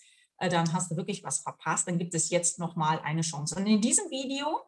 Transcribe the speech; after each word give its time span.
dann 0.50 0.74
hast 0.74 0.92
du 0.92 0.98
wirklich 0.98 1.24
was 1.24 1.40
verpasst. 1.40 1.88
Dann 1.88 1.98
gibt 1.98 2.14
es 2.14 2.30
jetzt 2.30 2.60
nochmal 2.60 3.00
eine 3.00 3.22
Chance. 3.22 3.56
Und 3.56 3.68
in 3.68 3.82
diesem 3.82 4.10
Video 4.10 4.62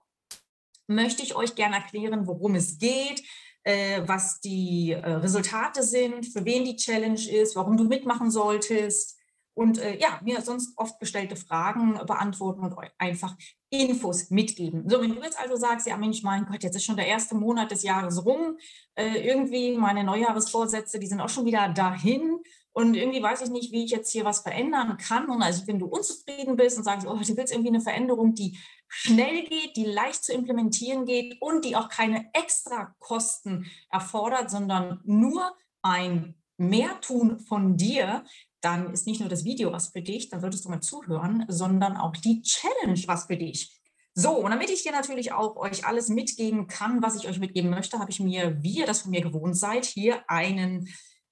möchte 0.88 1.23
ich 1.23 1.36
euch 1.36 1.55
gerne 1.55 1.77
erklären, 1.77 2.27
worum 2.27 2.55
es 2.55 2.77
geht, 2.77 3.23
äh, 3.64 4.02
was 4.05 4.41
die 4.41 4.91
äh, 4.91 4.98
Resultate 4.98 5.84
sind, 5.84 6.26
für 6.26 6.44
wen 6.45 6.66
die 6.66 6.76
Challenge 6.76 7.30
ist, 7.30 7.55
warum 7.55 7.78
du 7.78 7.86
mitmachen 7.86 8.30
solltest 8.30 9.17
und 9.55 9.78
äh, 9.78 9.98
ja, 9.98 10.20
mir 10.23 10.41
sonst 10.41 10.78
oft 10.78 11.00
gestellte 11.00 11.36
Fragen 11.36 12.00
beantworten 12.05 12.62
und 12.62 12.78
euch 12.78 12.90
einfach 12.98 13.36
Infos 13.70 14.30
mitgeben. 14.30 14.90
So, 14.90 15.02
wenn 15.02 15.16
du 15.16 15.22
jetzt 15.22 15.40
also 15.40 15.55
sagst, 15.55 15.88
ja 15.88 15.98
Mensch, 15.98 16.23
mein 16.23 16.45
Gott, 16.45 16.64
jetzt 16.64 16.76
ist 16.76 16.86
schon 16.86 16.98
der 16.98 17.08
erste 17.08 17.36
Monat 17.36 17.72
des 17.72 17.84
Jahres 17.84 18.26
rum, 18.26 18.58
äh, 18.95 19.28
irgendwie 19.28 19.78
meine 19.78 20.03
Neujahresvorsätze, 20.03 21.00
die 21.00 21.08
sind 21.08 21.22
auch 21.22 21.30
schon 21.30 21.45
wieder 21.45 21.70
dahin 21.70 22.40
und 22.73 22.95
irgendwie 22.95 23.22
weiß 23.22 23.41
ich 23.41 23.50
nicht, 23.50 23.72
wie 23.72 23.86
ich 23.86 23.91
jetzt 23.91 24.12
hier 24.12 24.26
was 24.26 24.40
verändern 24.40 24.98
kann. 24.98 25.30
Und 25.30 25.44
also 25.44 25.68
wenn 25.68 25.80
du 25.80 25.86
unzufrieden 25.86 26.55
bist 26.55 26.77
und 26.77 26.84
sagst, 26.84 27.08
oh, 27.08 27.16
du 27.16 27.38
willst 27.38 27.54
irgendwie 27.54 27.70
eine 27.70 27.81
Veränderung, 27.81 28.34
die 28.34 28.58
schnell 28.88 29.44
geht, 29.44 29.77
die 29.77 29.86
leicht 29.86 30.23
zu 30.23 30.34
implementieren 30.34 31.06
geht 31.06 31.39
und 31.39 31.66
die 31.66 31.75
auch 31.75 31.88
keine 31.88 32.30
extra 32.34 32.95
Kosten 33.00 33.67
erfordert, 33.92 34.50
sondern 34.50 35.02
nur 35.06 35.56
ein 35.84 36.36
Mehrtun 36.58 37.39
von 37.39 37.78
dir, 37.78 38.23
dann 38.62 38.92
ist 38.92 39.06
nicht 39.06 39.19
nur 39.19 39.30
das 39.30 39.44
Video 39.44 39.72
was 39.72 39.90
für 39.90 40.02
dich, 40.02 40.30
dann 40.30 40.42
solltest 40.42 40.66
du 40.66 40.69
mal 40.69 40.81
zuhören, 40.81 41.45
sondern 41.50 41.95
auch 41.95 42.16
die 42.17 42.42
Challenge 42.42 43.02
was 43.06 43.25
für 43.25 43.38
dich. 43.38 43.80
So, 44.16 44.31
und 44.38 44.52
damit 44.52 44.69
ich 44.69 44.84
dir 44.84 44.92
natürlich 44.92 45.31
auch 45.31 45.56
euch 45.58 45.86
alles 45.86 46.09
mitgeben 46.09 46.67
kann, 46.67 47.02
was 47.02 47.16
ich 47.16 47.28
euch 47.28 47.40
mitgeben 47.40 47.72
möchte, 47.72 48.00
habe 48.00 48.12
ich 48.12 48.19
mir, 48.19 48.62
wie 48.62 48.78
ihr 48.78 48.86
das 48.86 49.02
von 49.02 49.12
mir 49.12 49.22
gewohnt 49.22 49.58
seid, 49.58 49.86
hier 49.86 50.23
einen 50.30 50.88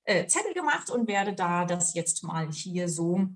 äh, 0.06 0.26
Zettel 0.28 0.54
gemacht 0.54 0.90
und 0.90 1.08
werde 1.08 1.34
da 1.34 1.66
das 1.66 1.94
jetzt 1.94 2.24
mal 2.24 2.52
hier 2.52 2.90
so 2.90 3.28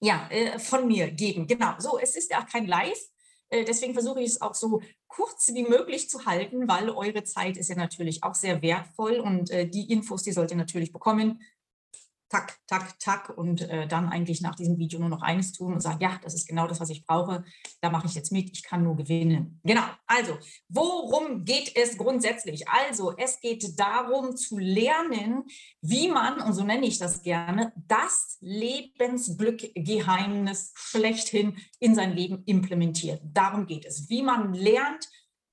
ja, 0.00 0.28
äh, 0.30 0.58
von 0.58 0.86
mir 0.86 1.10
geben. 1.10 1.46
Genau, 1.46 1.74
so, 1.78 1.98
es 1.98 2.16
ist 2.16 2.30
ja 2.30 2.44
kein 2.44 2.66
Live, 2.66 3.00
äh, 3.50 3.64
deswegen 3.64 3.94
versuche 3.94 4.20
ich 4.20 4.30
es 4.30 4.40
auch 4.40 4.54
so 4.54 4.80
kurz 5.08 5.48
wie 5.54 5.64
möglich 5.64 6.08
zu 6.08 6.26
halten, 6.26 6.68
weil 6.68 6.90
eure 6.90 7.24
Zeit 7.24 7.56
ist 7.56 7.68
ja 7.68 7.76
natürlich 7.76 8.22
auch 8.22 8.34
sehr 8.34 8.62
wertvoll 8.62 9.20
und 9.20 9.50
äh, 9.50 9.66
die 9.66 9.90
Infos, 9.90 10.22
die 10.22 10.32
sollt 10.32 10.50
ihr 10.50 10.56
natürlich 10.56 10.92
bekommen 10.92 11.42
tak, 12.28 12.58
tak, 12.66 12.98
tak 12.98 13.36
und 13.36 13.62
äh, 13.62 13.86
dann 13.86 14.08
eigentlich 14.08 14.40
nach 14.40 14.54
diesem 14.54 14.78
Video 14.78 15.00
nur 15.00 15.08
noch 15.08 15.22
eines 15.22 15.52
tun 15.52 15.72
und 15.72 15.80
sagen, 15.80 16.00
ja, 16.00 16.20
das 16.22 16.34
ist 16.34 16.46
genau 16.46 16.66
das, 16.66 16.80
was 16.80 16.90
ich 16.90 17.06
brauche, 17.06 17.44
da 17.80 17.90
mache 17.90 18.06
ich 18.06 18.14
jetzt 18.14 18.32
mit, 18.32 18.50
ich 18.52 18.62
kann 18.62 18.82
nur 18.82 18.96
gewinnen. 18.96 19.60
Genau, 19.64 19.84
also, 20.06 20.36
worum 20.68 21.44
geht 21.44 21.74
es 21.76 21.96
grundsätzlich? 21.96 22.68
Also, 22.68 23.16
es 23.16 23.40
geht 23.40 23.78
darum 23.78 24.36
zu 24.36 24.58
lernen, 24.58 25.44
wie 25.80 26.08
man, 26.08 26.40
und 26.40 26.52
so 26.52 26.64
nenne 26.64 26.86
ich 26.86 26.98
das 26.98 27.22
gerne, 27.22 27.72
das 27.76 28.36
Lebensglückgeheimnis 28.40 30.72
schlechthin 30.74 31.56
in 31.78 31.94
sein 31.94 32.14
Leben 32.14 32.42
implementiert. 32.44 33.22
Darum 33.24 33.66
geht 33.66 33.86
es, 33.86 34.08
wie 34.08 34.22
man 34.22 34.52
lernt, 34.52 35.08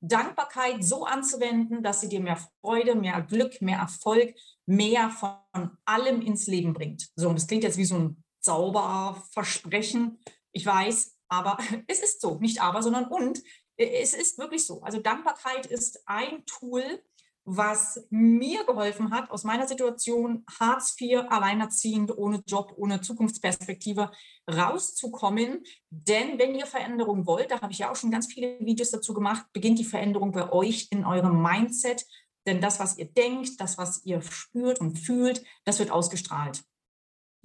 Dankbarkeit 0.08 0.84
so 0.84 1.06
anzuwenden, 1.06 1.84
dass 1.84 2.02
sie 2.02 2.10
dir 2.10 2.20
mehr 2.20 2.38
Freude, 2.62 2.96
mehr 2.96 3.22
Glück, 3.22 3.62
mehr 3.62 3.80
Erfolg, 3.80 4.36
mehr 4.66 5.10
von 5.10 5.78
allem 5.86 6.22
ins 6.22 6.48
Leben 6.48 6.74
bringt. 6.74 7.10
So, 7.16 7.30
und 7.30 7.36
das 7.36 7.48
klingt 7.48 7.64
jetzt 7.64 7.78
wie 7.78 7.86
so 7.86 7.96
ein 7.96 8.24
Zauberversprechen. 8.42 10.20
Ich 10.52 10.66
weiß, 10.66 11.16
aber 11.28 11.58
es 11.88 12.00
ist 12.00 12.22
so. 12.22 12.38
Nicht 12.40 12.62
aber, 12.62 12.82
sondern 12.82 13.06
und. 13.06 13.42
Es 13.78 14.14
ist 14.14 14.38
wirklich 14.38 14.66
so. 14.66 14.82
Also 14.84 15.00
Dankbarkeit 15.02 15.66
ist 15.66 16.02
ein 16.06 16.46
Tool, 16.46 17.02
was 17.46 18.06
mir 18.10 18.66
geholfen 18.66 19.12
hat, 19.12 19.30
aus 19.30 19.44
meiner 19.44 19.68
Situation 19.68 20.44
Hartz 20.60 21.00
IV, 21.00 21.26
alleinerziehend, 21.30 22.18
ohne 22.18 22.42
Job, 22.48 22.74
ohne 22.76 23.02
Zukunftsperspektive 23.02 24.12
rauszukommen. 24.52 25.64
Denn 25.92 26.40
wenn 26.40 26.56
ihr 26.56 26.66
Veränderung 26.66 27.28
wollt, 27.28 27.52
da 27.52 27.62
habe 27.62 27.72
ich 27.72 27.80
ja 27.80 27.92
auch 27.92 27.96
schon 27.96 28.12
ganz 28.12 28.32
viele 28.32 28.60
Videos 28.60 28.90
dazu 28.90 29.14
gemacht, 29.14 29.46
beginnt 29.54 29.78
die 29.78 29.86
Veränderung 29.86 30.32
bei 30.32 30.52
euch 30.52 30.88
in 30.90 31.06
eurem 31.06 31.42
Mindset. 31.42 32.06
Denn 32.48 32.62
das, 32.62 32.80
was 32.80 32.98
ihr 32.98 33.06
denkt, 33.06 33.62
das, 33.62 33.78
was 33.78 34.04
ihr 34.06 34.22
spürt 34.24 34.82
und 34.82 34.98
fühlt, 34.98 35.44
das 35.66 35.78
wird 35.78 35.92
ausgestrahlt. 35.92 36.64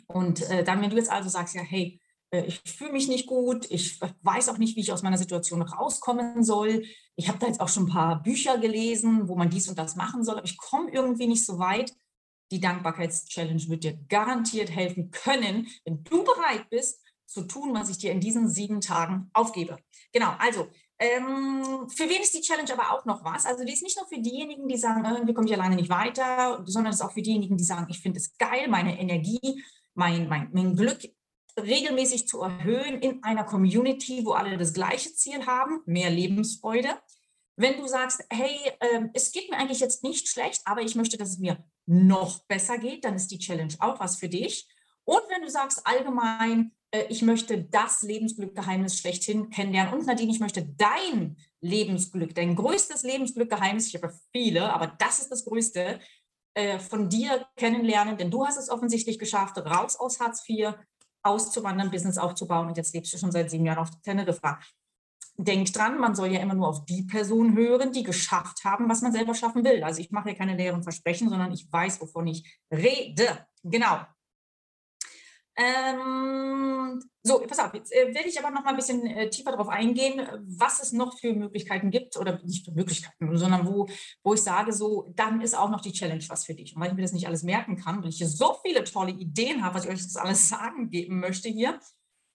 Und 0.06 0.48
äh, 0.50 0.64
dann, 0.64 0.80
wenn 0.80 0.90
du 0.90 0.96
jetzt 0.96 1.12
also 1.12 1.28
sagst, 1.28 1.54
ja, 1.54 1.62
hey, 1.62 2.00
äh, 2.30 2.44
ich 2.44 2.60
fühle 2.66 2.92
mich 2.92 3.08
nicht 3.08 3.26
gut, 3.26 3.70
ich 3.70 4.00
weiß 4.22 4.48
auch 4.48 4.58
nicht, 4.58 4.76
wie 4.76 4.80
ich 4.80 4.92
aus 4.92 5.02
meiner 5.02 5.18
Situation 5.18 5.62
rauskommen 5.62 6.42
soll. 6.42 6.84
Ich 7.20 7.28
habe 7.28 7.38
da 7.38 7.46
jetzt 7.48 7.60
auch 7.60 7.68
schon 7.68 7.84
ein 7.84 7.92
paar 7.92 8.22
Bücher 8.22 8.56
gelesen, 8.56 9.28
wo 9.28 9.36
man 9.36 9.50
dies 9.50 9.68
und 9.68 9.78
das 9.78 9.94
machen 9.94 10.24
soll, 10.24 10.36
aber 10.36 10.46
ich 10.46 10.56
komme 10.56 10.90
irgendwie 10.90 11.26
nicht 11.26 11.44
so 11.44 11.58
weit. 11.58 11.94
Die 12.50 12.60
Dankbarkeitschallenge 12.60 13.68
wird 13.68 13.84
dir 13.84 13.98
garantiert 14.08 14.70
helfen 14.70 15.10
können, 15.10 15.68
wenn 15.84 16.02
du 16.02 16.24
bereit 16.24 16.70
bist, 16.70 16.98
zu 17.26 17.42
tun, 17.42 17.74
was 17.74 17.90
ich 17.90 17.98
dir 17.98 18.10
in 18.10 18.20
diesen 18.20 18.48
sieben 18.48 18.80
Tagen 18.80 19.28
aufgebe. 19.34 19.76
Genau, 20.12 20.34
also 20.38 20.68
ähm, 20.98 21.90
für 21.90 22.08
wen 22.08 22.22
ist 22.22 22.34
die 22.34 22.40
Challenge 22.40 22.72
aber 22.72 22.90
auch 22.90 23.04
noch 23.04 23.22
was? 23.22 23.44
Also 23.44 23.64
die 23.64 23.72
ist 23.74 23.82
nicht 23.82 23.98
nur 23.98 24.08
für 24.08 24.18
diejenigen, 24.18 24.66
die 24.66 24.78
sagen, 24.78 25.04
irgendwie 25.04 25.34
komme 25.34 25.46
ich 25.46 25.54
alleine 25.54 25.76
nicht 25.76 25.90
weiter, 25.90 26.62
sondern 26.64 26.94
es 26.94 27.00
ist 27.00 27.06
auch 27.06 27.12
für 27.12 27.22
diejenigen, 27.22 27.58
die 27.58 27.64
sagen, 27.64 27.86
ich 27.90 28.00
finde 28.00 28.18
es 28.18 28.34
geil, 28.38 28.66
meine 28.68 28.98
Energie, 28.98 29.62
mein, 29.92 30.26
mein, 30.26 30.48
mein 30.54 30.74
Glück 30.74 31.02
regelmäßig 31.58 32.28
zu 32.28 32.40
erhöhen 32.40 33.00
in 33.00 33.22
einer 33.22 33.44
Community, 33.44 34.24
wo 34.24 34.32
alle 34.32 34.56
das 34.56 34.72
gleiche 34.72 35.12
Ziel 35.14 35.46
haben, 35.46 35.80
mehr 35.86 36.10
Lebensfreude. 36.10 36.88
Wenn 37.56 37.76
du 37.76 37.86
sagst, 37.86 38.24
hey, 38.30 38.56
äh, 38.80 39.08
es 39.12 39.32
geht 39.32 39.50
mir 39.50 39.58
eigentlich 39.58 39.80
jetzt 39.80 40.02
nicht 40.02 40.28
schlecht, 40.28 40.62
aber 40.64 40.82
ich 40.82 40.94
möchte, 40.94 41.18
dass 41.18 41.30
es 41.30 41.38
mir 41.38 41.62
noch 41.86 42.44
besser 42.44 42.78
geht, 42.78 43.04
dann 43.04 43.16
ist 43.16 43.30
die 43.30 43.38
Challenge 43.38 43.74
auch 43.80 44.00
was 44.00 44.16
für 44.16 44.28
dich. 44.28 44.68
Und 45.04 45.22
wenn 45.28 45.42
du 45.42 45.50
sagst 45.50 45.86
allgemein, 45.86 46.72
äh, 46.90 47.04
ich 47.08 47.22
möchte 47.22 47.62
das 47.64 48.02
Lebensglückgeheimnis 48.02 48.98
schlechthin 48.98 49.50
kennenlernen 49.50 49.94
und 49.94 50.06
Nadine, 50.06 50.30
ich 50.30 50.40
möchte 50.40 50.64
dein 50.64 51.36
Lebensglück, 51.60 52.34
dein 52.34 52.56
größtes 52.56 53.02
Lebensglückgeheimnis, 53.02 53.88
ich 53.88 54.02
habe 54.02 54.14
viele, 54.32 54.72
aber 54.72 54.86
das 54.98 55.18
ist 55.18 55.30
das 55.30 55.44
größte, 55.44 56.00
äh, 56.54 56.78
von 56.78 57.08
dir 57.08 57.46
kennenlernen, 57.56 58.16
denn 58.16 58.30
du 58.30 58.44
hast 58.44 58.56
es 58.56 58.70
offensichtlich 58.70 59.18
geschafft, 59.18 59.58
raus 59.58 59.96
aus 59.96 60.18
Hartz 60.20 60.48
IV, 60.48 60.74
auszuwandern, 61.22 61.90
Business 61.90 62.18
aufzubauen 62.18 62.68
und 62.68 62.76
jetzt 62.76 62.94
lebst 62.94 63.12
du 63.12 63.18
schon 63.18 63.32
seit 63.32 63.50
sieben 63.50 63.66
Jahren 63.66 63.78
auf 63.78 63.90
Teneriffa. 64.02 64.58
Denk 65.36 65.72
dran, 65.72 65.98
man 65.98 66.14
soll 66.14 66.32
ja 66.32 66.40
immer 66.40 66.54
nur 66.54 66.68
auf 66.68 66.84
die 66.84 67.02
Personen 67.02 67.56
hören, 67.56 67.92
die 67.92 68.02
geschafft 68.02 68.64
haben, 68.64 68.88
was 68.88 69.00
man 69.00 69.12
selber 69.12 69.34
schaffen 69.34 69.64
will. 69.64 69.82
Also 69.82 70.00
ich 70.00 70.10
mache 70.10 70.28
hier 70.30 70.38
keine 70.38 70.56
leeren 70.56 70.82
Versprechen, 70.82 71.30
sondern 71.30 71.52
ich 71.52 71.70
weiß, 71.72 72.00
wovon 72.00 72.26
ich 72.26 72.60
rede. 72.70 73.46
Genau. 73.62 74.00
Ähm, 75.56 77.02
so, 77.22 77.40
pass 77.40 77.58
auf, 77.58 77.74
jetzt 77.74 77.92
äh, 77.92 78.14
werde 78.14 78.28
ich 78.28 78.38
aber 78.38 78.50
noch 78.50 78.64
mal 78.64 78.70
ein 78.70 78.76
bisschen 78.76 79.06
äh, 79.06 79.28
tiefer 79.28 79.50
darauf 79.50 79.68
eingehen, 79.68 80.26
was 80.46 80.82
es 80.82 80.92
noch 80.92 81.18
für 81.18 81.34
Möglichkeiten 81.34 81.90
gibt, 81.90 82.16
oder 82.16 82.40
nicht 82.44 82.64
für 82.64 82.72
Möglichkeiten, 82.72 83.36
sondern 83.36 83.66
wo, 83.66 83.88
wo 84.22 84.34
ich 84.34 84.42
sage, 84.42 84.72
so, 84.72 85.12
dann 85.16 85.40
ist 85.40 85.54
auch 85.56 85.70
noch 85.70 85.80
die 85.80 85.92
Challenge 85.92 86.24
was 86.28 86.46
für 86.46 86.54
dich. 86.54 86.74
Und 86.74 86.80
weil 86.80 86.88
ich 86.88 86.94
mir 86.94 87.02
das 87.02 87.12
nicht 87.12 87.26
alles 87.26 87.42
merken 87.42 87.76
kann, 87.76 88.02
weil 88.02 88.10
ich 88.10 88.18
hier 88.18 88.28
so 88.28 88.56
viele 88.64 88.84
tolle 88.84 89.12
Ideen 89.12 89.62
habe, 89.64 89.74
was 89.74 89.84
ich 89.84 89.90
euch 89.90 90.02
das 90.02 90.16
alles 90.16 90.48
sagen 90.48 90.88
geben 90.88 91.20
möchte 91.20 91.48
hier, 91.48 91.78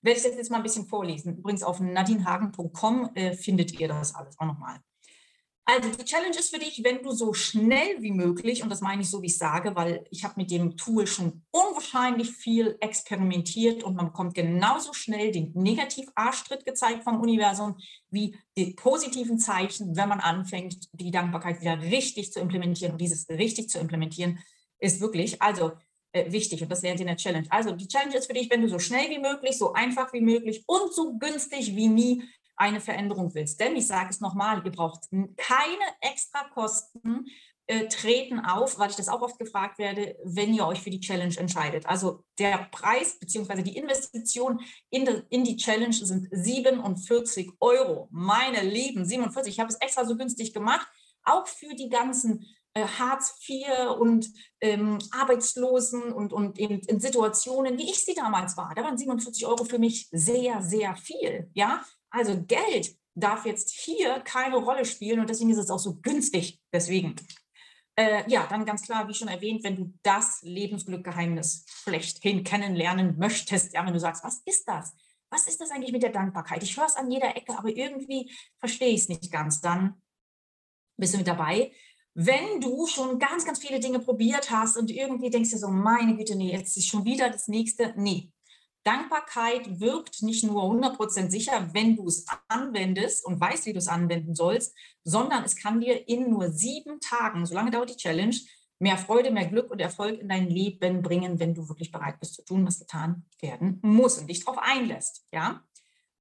werde 0.02 0.20
ich 0.20 0.24
das 0.24 0.36
jetzt 0.36 0.52
mal 0.52 0.58
ein 0.58 0.64
bisschen 0.64 0.88
vorlesen. 0.88 1.38
Übrigens 1.38 1.64
auf 1.64 1.80
nadinehagen.com 1.80 3.12
äh, 3.16 3.34
findet 3.34 3.80
ihr 3.80 3.88
das 3.88 4.14
alles 4.14 4.40
auch 4.40 4.46
nochmal. 4.46 4.80
Also 5.68 5.90
die 5.90 6.06
Challenge 6.06 6.38
ist 6.38 6.54
für 6.54 6.60
dich, 6.60 6.84
wenn 6.84 7.02
du 7.02 7.12
so 7.12 7.34
schnell 7.34 8.00
wie 8.00 8.12
möglich, 8.12 8.62
und 8.62 8.70
das 8.70 8.82
meine 8.82 9.02
ich 9.02 9.10
so, 9.10 9.24
wie 9.24 9.28
ich 9.28 9.38
sage, 9.38 9.76
weil 9.76 10.06
ich 10.12 10.24
habe 10.24 10.36
mit 10.38 10.52
dem 10.52 10.78
Tool 10.78 11.08
schon 11.08 11.42
unwahrscheinlich 11.50 12.30
viel 12.30 12.78
experimentiert 12.82 13.84
und 13.84 13.96
man 13.96 14.08
bekommt 14.08 14.36
genauso 14.36 14.94
schnell 14.94 15.32
den 15.32 15.54
Negativ-Arschtritt 15.56 16.66
gezeigt 16.66 17.04
vom 17.04 17.20
Universum 17.20 17.78
wie 18.12 18.38
die 18.56 18.74
positiven 18.74 19.40
Zeichen, 19.40 19.96
wenn 19.96 20.08
man 20.08 20.20
anfängt, 20.20 20.88
die 20.94 21.10
Dankbarkeit 21.10 21.62
wieder 21.62 21.82
richtig 21.82 22.32
zu 22.32 22.40
implementieren. 22.40 22.92
Und 22.92 23.02
dieses 23.02 23.28
richtig 23.28 23.70
zu 23.70 23.80
implementieren 23.80 24.38
ist 24.78 25.02
wirklich, 25.02 25.42
also 25.42 25.72
äh, 26.12 26.32
wichtig 26.32 26.62
und 26.62 26.72
das 26.72 26.84
lernt 26.84 27.00
ihr 27.00 27.06
in 27.06 27.08
der 27.08 27.18
Challenge. 27.18 27.48
Also 27.50 27.72
die 27.72 27.88
Challenge 27.88 28.16
ist 28.16 28.28
für 28.28 28.34
dich, 28.34 28.52
wenn 28.52 28.62
du 28.62 28.70
so 28.70 28.78
schnell 28.78 29.10
wie 29.10 29.20
möglich, 29.20 29.58
so 29.58 29.74
einfach 29.74 30.14
wie 30.14 30.22
möglich 30.22 30.64
und 30.68 30.94
so 30.94 31.18
günstig 31.18 31.76
wie 31.76 31.88
nie 31.88 32.24
eine 32.56 32.80
Veränderung 32.80 33.34
willst. 33.34 33.60
Denn 33.60 33.76
ich 33.76 33.88
sage 33.88 34.10
es 34.10 34.22
nochmal, 34.22 34.62
ihr 34.64 34.72
braucht 34.72 35.10
keine 35.38 35.86
extra 36.02 36.44
Kosten, 36.54 37.26
äh, 37.68 37.88
treten 37.88 38.40
auf, 38.40 38.78
weil 38.78 38.92
ich 38.92 38.96
das 38.96 39.10
auch 39.10 39.22
oft 39.22 39.40
gefragt 39.40 39.80
werde, 39.80 40.16
wenn 40.24 40.54
ihr 40.54 40.68
euch 40.68 40.82
für 40.82 40.92
die 40.92 41.00
Challenge 41.00 41.36
entscheidet. 41.36 41.88
Also 41.88 42.24
der 42.38 42.68
Preis 42.72 43.18
bzw. 43.18 43.64
die 43.64 43.76
Investition 43.76 44.62
in, 44.92 45.06
de, 45.06 45.24
in 45.30 45.44
die 45.44 45.58
Challenge 45.58 45.94
sind 45.94 46.28
47 46.32 47.52
Euro. 47.60 48.08
Meine 48.12 48.62
Lieben, 48.62 49.04
47. 49.04 49.54
Ich 49.54 49.60
habe 49.60 49.70
es 49.70 49.78
extra 49.78 50.06
so 50.06 50.16
günstig 50.16 50.54
gemacht, 50.54 50.88
auch 51.24 51.48
für 51.48 51.74
die 51.74 51.90
ganzen 51.90 52.46
äh, 52.76 52.86
Hartz 52.86 53.40
IV 53.48 53.66
und 54.00 54.30
ähm, 54.62 55.00
Arbeitslosen 55.12 56.14
und, 56.14 56.34
und 56.34 56.60
in, 56.60 56.82
in, 56.82 57.00
Situationen, 57.00 57.80
wie 57.80 57.90
ich 57.90 58.06
sie 58.06 58.14
damals 58.14 58.58
war. 58.58 58.74
Da 58.76 58.84
waren 58.84 58.98
47 58.98 59.48
Euro 59.48 59.64
für 59.64 59.80
mich 59.80 60.08
sehr, 60.12 60.62
sehr 60.62 60.96
viel. 60.98 61.50
Ja, 61.54 61.84
also 62.16 62.44
Geld 62.44 62.96
darf 63.14 63.46
jetzt 63.46 63.72
hier 63.72 64.20
keine 64.22 64.58
Rolle 64.58 64.86
spielen 64.86 65.20
und 65.20 65.30
deswegen 65.30 65.52
ist 65.52 65.58
es 65.58 65.70
auch 65.70 65.80
so 65.80 65.96
günstig. 66.02 66.60
Deswegen 66.74 67.16
äh, 67.98 68.30
ja, 68.30 68.46
dann 68.48 68.66
ganz 68.66 68.82
klar, 68.82 69.08
wie 69.08 69.14
schon 69.14 69.30
erwähnt, 69.30 69.64
wenn 69.64 69.78
du 69.78 69.94
das 70.04 70.42
Lebensglückgeheimnis 70.42 71.66
schlechthin 71.68 72.44
kennenlernen 72.44 73.18
möchtest, 73.18 73.74
ja, 73.74 73.86
wenn 73.86 73.94
du 73.94 74.00
sagst, 74.00 74.24
was 74.24 74.42
ist 74.46 74.68
das? 74.68 74.94
Was 75.30 75.48
ist 75.48 75.60
das 75.62 75.72
eigentlich 75.72 75.94
mit 75.94 76.04
der 76.04 76.12
Dankbarkeit? 76.12 76.62
Ich 76.62 76.78
höre 76.78 76.86
es 76.86 76.96
an 76.96 77.10
jeder 77.10 77.36
Ecke, 77.36 77.58
aber 77.58 77.70
irgendwie 77.70 78.32
verstehe 78.60 78.90
ich 78.90 79.02
es 79.02 79.10
nicht 79.10 79.32
ganz. 79.32 79.62
Dann 79.62 80.02
bist 80.98 81.14
du 81.14 81.18
mit 81.18 81.28
dabei. 81.28 81.72
Wenn 82.14 82.62
du 82.62 82.86
schon 82.88 83.18
ganz, 83.20 83.46
ganz 83.46 83.60
viele 83.60 83.80
Dinge 83.80 84.00
probiert 84.00 84.50
hast 84.52 84.78
und 84.78 84.92
irgendwie 84.92 85.30
denkst 85.30 85.52
du 85.52 85.58
so, 85.58 85.68
meine 85.70 86.16
Güte, 86.16 86.36
nee, 86.36 86.52
jetzt 86.52 86.78
ist 86.78 86.88
schon 86.88 87.04
wieder 87.06 87.30
das 87.30 87.48
nächste. 87.48 87.94
Nee, 87.98 88.32
Dankbarkeit 88.86 89.80
wirkt 89.80 90.22
nicht 90.22 90.44
nur 90.44 90.64
100% 90.64 91.32
sicher, 91.32 91.70
wenn 91.74 91.96
du 91.96 92.08
es 92.08 92.26
anwendest 92.48 93.26
und 93.26 93.42
weißt, 93.42 93.66
wie 93.66 93.74
du 93.74 93.80
es 93.80 93.88
anwenden 93.88 94.36
sollst, 94.36 94.76
sondern 95.04 95.44
es 95.44 95.56
kann 95.56 95.82
dir 95.82 96.08
in 96.08 96.30
nur 96.30 96.52
sieben 96.52 97.00
Tagen, 97.00 97.46
so 97.46 97.56
lange 97.56 97.72
dauert 97.72 97.90
die 97.90 97.98
Challenge, 97.98 98.36
mehr 98.78 98.98
Freude, 98.98 99.32
mehr 99.32 99.48
Glück 99.48 99.72
und 99.72 99.80
Erfolg 99.80 100.20
in 100.20 100.30
dein 100.30 100.50
Leben 100.50 101.02
bringen, 101.02 101.40
wenn 101.40 101.56
du 101.56 101.68
wirklich 101.68 101.92
bereit 101.92 102.20
bist 102.20 102.36
zu 102.36 102.44
tun, 102.44 102.66
was 102.68 102.80
getan 102.80 103.26
werden 103.42 103.80
muss 103.82 104.20
und 104.20 104.28
dich 104.30 104.46
darauf 104.46 104.62
einlässt. 104.62 105.26
Ja? 105.32 105.64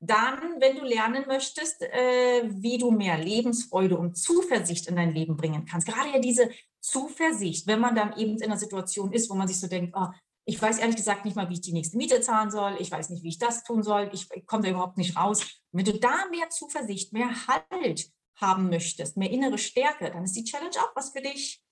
Dann, 0.01 0.61
wenn 0.61 0.77
du 0.77 0.85
lernen 0.85 1.25
möchtest, 1.27 1.83
äh, 1.83 2.45
wie 2.47 2.79
du 2.79 2.91
mehr 2.91 3.19
Lebensfreude 3.19 3.99
und 3.99 4.17
Zuversicht 4.17 4.87
in 4.87 4.97
dein 4.97 5.13
Leben 5.13 5.37
bringen 5.37 5.67
kannst. 5.67 5.87
Gerade 5.87 6.11
ja 6.11 6.19
diese 6.19 6.51
Zuversicht, 6.81 7.67
wenn 7.67 7.81
man 7.81 7.95
dann 7.95 8.17
eben 8.17 8.37
in 8.37 8.45
einer 8.45 8.59
Situation 8.59 9.13
ist, 9.13 9.29
wo 9.29 9.35
man 9.35 9.49
sich 9.49 9.61
so 9.61 9.67
denkt, 9.67 9.95
oh, 9.97 10.09
ich 10.47 10.61
weiß 10.61 10.79
ehrlich 10.79 10.97
gesagt 10.97 11.25
nicht 11.25 11.37
mal, 11.37 11.49
wie 11.49 11.55
ich 11.55 11.61
die 11.63 11.73
nächste 11.73 11.97
Miete 11.97 12.21
zahlen 12.21 12.51
soll. 12.51 12.77
Ich 12.79 12.91
weiß 12.91 13.11
nicht, 13.11 13.23
wie 13.23 13.29
ich 13.29 13.39
das 13.39 13.65
tun 13.65 13.83
soll. 13.83 14.11
Ich, 14.13 14.29
komme 14.47 14.63
da 14.63 14.71
überhaupt 14.71 14.99
nicht 14.99 15.17
raus. 15.17 15.63
wenn 15.73 15.85
du 15.85 15.99
da 15.99 16.27
mehr 16.31 16.51
Zuversicht, 16.51 17.13
mehr 17.13 17.31
Halt 17.47 18.11
haben 18.37 18.69
möchtest, 18.69 19.17
mehr 19.17 19.31
innere 19.31 19.59
Stärke, 19.59 20.11
dann 20.11 20.25
ist 20.25 20.37
die 20.37 20.45
Challenge 20.45 20.77
auch 20.79 20.95
was 20.95 21.11
für 21.11 21.23
dich. 21.23 21.63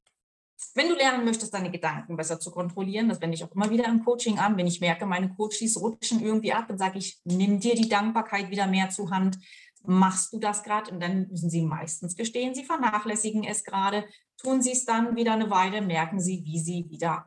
Wenn 0.74 0.88
du 0.88 0.94
lernen 0.94 1.24
möchtest, 1.24 1.52
deine 1.52 1.72
Gedanken 1.72 2.16
besser 2.16 2.38
zu 2.38 2.52
kontrollieren, 2.52 3.08
das 3.08 3.20
wende 3.20 3.34
ich 3.34 3.42
auch 3.42 3.50
immer 3.50 3.68
wieder 3.68 3.86
im 3.86 4.04
Coaching 4.04 4.38
an. 4.38 4.56
Wenn 4.56 4.68
ich 4.68 4.80
merke, 4.80 5.06
meine 5.06 5.34
Coaches 5.34 5.80
rutschen 5.80 6.22
irgendwie 6.22 6.52
ab, 6.52 6.66
dann 6.68 6.78
sage 6.78 6.98
ich, 6.98 7.20
nimm 7.24 7.58
dir 7.58 7.74
die 7.74 7.88
Dankbarkeit 7.88 8.48
wieder 8.48 8.68
mehr 8.68 8.88
zur 8.88 9.10
Hand. 9.10 9.38
Machst 9.84 10.32
du 10.32 10.38
das 10.38 10.62
gerade? 10.62 10.90
Und 10.90 11.00
dann 11.00 11.28
müssen 11.28 11.50
sie 11.50 11.62
meistens 11.62 12.16
gestehen, 12.16 12.54
sie 12.54 12.64
vernachlässigen 12.64 13.44
es 13.44 13.64
gerade 13.64 14.04
tun 14.42 14.62
sie 14.62 14.72
es 14.72 14.84
dann 14.84 15.16
wieder 15.16 15.32
eine 15.32 15.50
Weile, 15.50 15.80
merken 15.80 16.20
sie, 16.20 16.44
wie 16.44 16.58
sie 16.58 16.86
wieder 16.90 17.24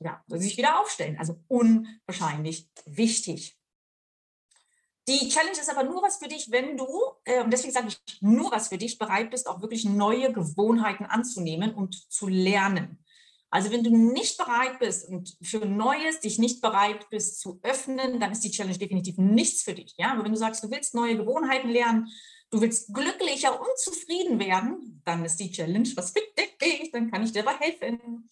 ja, 0.00 0.22
sich 0.28 0.56
wieder 0.56 0.80
aufstellen. 0.80 1.18
Also 1.18 1.40
unwahrscheinlich 1.48 2.68
wichtig. 2.86 3.56
Die 5.08 5.28
Challenge 5.28 5.52
ist 5.58 5.70
aber 5.70 5.84
nur 5.84 6.02
was 6.02 6.18
für 6.18 6.28
dich, 6.28 6.50
wenn 6.50 6.76
du, 6.76 6.86
äh, 7.24 7.42
und 7.42 7.52
deswegen 7.52 7.72
sage 7.72 7.88
ich 7.88 8.00
nur 8.20 8.50
was 8.52 8.68
für 8.68 8.78
dich, 8.78 8.98
bereit 8.98 9.30
bist, 9.30 9.48
auch 9.48 9.60
wirklich 9.60 9.84
neue 9.84 10.32
Gewohnheiten 10.32 11.04
anzunehmen 11.04 11.74
und 11.74 11.94
zu 12.12 12.28
lernen. 12.28 13.02
Also 13.52 13.72
wenn 13.72 13.82
du 13.82 13.90
nicht 13.90 14.38
bereit 14.38 14.78
bist 14.78 15.08
und 15.08 15.36
für 15.42 15.66
Neues 15.66 16.20
dich 16.20 16.38
nicht 16.38 16.60
bereit 16.60 17.10
bist 17.10 17.40
zu 17.40 17.58
öffnen, 17.64 18.20
dann 18.20 18.30
ist 18.30 18.44
die 18.44 18.50
Challenge 18.52 18.78
definitiv 18.78 19.18
nichts 19.18 19.62
für 19.62 19.74
dich. 19.74 19.94
Ja, 19.98 20.12
aber 20.12 20.24
wenn 20.24 20.32
du 20.32 20.38
sagst, 20.38 20.62
du 20.62 20.70
willst 20.70 20.94
neue 20.94 21.16
Gewohnheiten 21.16 21.68
lernen, 21.68 22.08
du 22.50 22.60
willst 22.60 22.94
glücklicher 22.94 23.60
und 23.60 23.78
zufrieden 23.78 24.38
werden, 24.38 25.02
dann 25.04 25.24
ist 25.24 25.36
die 25.36 25.50
Challenge 25.50 25.88
was 25.96 26.12
für 26.12 26.22
dich, 26.60 26.92
dann 26.92 27.10
kann 27.10 27.24
ich 27.24 27.32
dir 27.32 27.42
dabei 27.42 27.58
helfen. 27.58 28.28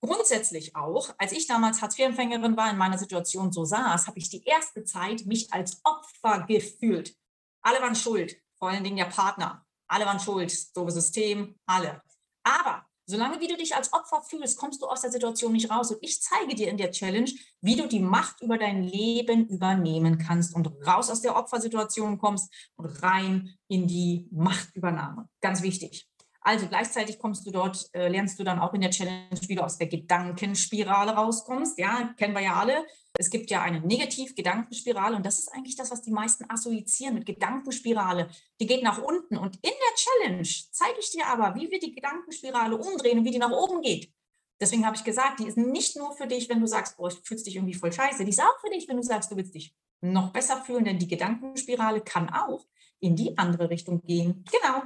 Grundsätzlich 0.00 0.74
auch, 0.74 1.14
als 1.16 1.32
ich 1.32 1.46
damals 1.46 1.80
Hartz-IV-Empfängerin 1.80 2.56
war, 2.56 2.70
in 2.70 2.76
meiner 2.76 2.98
Situation 2.98 3.52
so 3.52 3.64
saß, 3.64 4.08
habe 4.08 4.18
ich 4.18 4.28
die 4.28 4.44
erste 4.44 4.84
Zeit 4.84 5.26
mich 5.26 5.52
als 5.52 5.80
Opfer 5.84 6.44
gefühlt. 6.46 7.16
Alle 7.62 7.80
waren 7.80 7.96
schuld, 7.96 8.36
vor 8.58 8.68
allen 8.68 8.84
Dingen 8.84 8.96
der 8.96 9.06
Partner. 9.06 9.64
Alle 9.88 10.06
waren 10.06 10.20
schuld, 10.20 10.76
doofe 10.76 10.90
System, 10.90 11.58
alle. 11.66 12.02
Aber 12.42 12.84
Solange 13.08 13.40
wie 13.40 13.46
du 13.46 13.56
dich 13.56 13.76
als 13.76 13.92
Opfer 13.92 14.20
fühlst, 14.22 14.58
kommst 14.58 14.82
du 14.82 14.86
aus 14.86 15.02
der 15.02 15.12
Situation 15.12 15.52
nicht 15.52 15.70
raus. 15.70 15.92
Und 15.92 15.98
ich 16.02 16.20
zeige 16.20 16.56
dir 16.56 16.68
in 16.68 16.76
der 16.76 16.90
Challenge, 16.90 17.30
wie 17.60 17.76
du 17.76 17.86
die 17.86 18.00
Macht 18.00 18.42
über 18.42 18.58
dein 18.58 18.82
Leben 18.82 19.46
übernehmen 19.46 20.18
kannst 20.18 20.54
und 20.56 20.66
raus 20.84 21.08
aus 21.08 21.22
der 21.22 21.36
Opfersituation 21.36 22.18
kommst 22.18 22.52
und 22.74 22.86
rein 23.02 23.54
in 23.68 23.86
die 23.86 24.26
Machtübernahme. 24.32 25.28
Ganz 25.40 25.62
wichtig. 25.62 26.08
Also 26.40 26.68
gleichzeitig 26.68 27.18
kommst 27.18 27.44
du 27.46 27.50
dort, 27.50 27.88
äh, 27.92 28.08
lernst 28.08 28.38
du 28.38 28.44
dann 28.44 28.60
auch 28.60 28.72
in 28.74 28.80
der 28.80 28.90
Challenge, 28.90 29.40
wie 29.48 29.54
du 29.54 29.64
aus 29.64 29.78
der 29.78 29.88
Gedankenspirale 29.88 31.12
rauskommst. 31.12 31.78
Ja, 31.78 32.12
kennen 32.16 32.34
wir 32.34 32.42
ja 32.42 32.54
alle. 32.54 32.84
Es 33.18 33.30
gibt 33.30 33.50
ja 33.50 33.62
eine 33.62 33.80
Negativ-Gedankenspirale 33.80 35.16
und 35.16 35.24
das 35.24 35.38
ist 35.38 35.52
eigentlich 35.52 35.76
das, 35.76 35.90
was 35.90 36.02
die 36.02 36.10
meisten 36.10 36.48
assoziieren 36.50 37.14
mit 37.14 37.26
Gedankenspirale. 37.26 38.28
Die 38.60 38.66
geht 38.66 38.82
nach 38.82 39.02
unten 39.02 39.36
und 39.36 39.56
in 39.56 39.62
der 39.62 39.94
Challenge 39.96 40.48
zeige 40.70 40.98
ich 41.00 41.10
dir 41.10 41.26
aber, 41.26 41.54
wie 41.54 41.70
wir 41.70 41.78
die 41.78 41.94
Gedankenspirale 41.94 42.76
umdrehen 42.76 43.18
und 43.18 43.24
wie 43.24 43.30
die 43.30 43.38
nach 43.38 43.50
oben 43.50 43.82
geht. 43.82 44.12
Deswegen 44.60 44.86
habe 44.86 44.96
ich 44.96 45.04
gesagt, 45.04 45.40
die 45.40 45.46
ist 45.46 45.58
nicht 45.58 45.96
nur 45.96 46.12
für 46.12 46.26
dich, 46.26 46.48
wenn 46.48 46.60
du 46.60 46.66
sagst, 46.66 46.96
boah, 46.96 47.08
ich 47.08 47.18
fühlst 47.22 47.46
dich 47.46 47.56
irgendwie 47.56 47.74
voll 47.74 47.92
scheiße. 47.92 48.24
Die 48.24 48.30
ist 48.30 48.40
auch 48.40 48.60
für 48.60 48.70
dich, 48.70 48.88
wenn 48.88 48.96
du 48.96 49.02
sagst, 49.02 49.30
du 49.30 49.36
willst 49.36 49.54
dich 49.54 49.74
noch 50.00 50.32
besser 50.32 50.62
fühlen, 50.62 50.84
denn 50.84 50.98
die 50.98 51.08
Gedankenspirale 51.08 52.00
kann 52.00 52.30
auch 52.30 52.66
in 53.00 53.16
die 53.16 53.36
andere 53.36 53.68
Richtung 53.70 54.02
gehen. 54.02 54.44
Genau. 54.50 54.82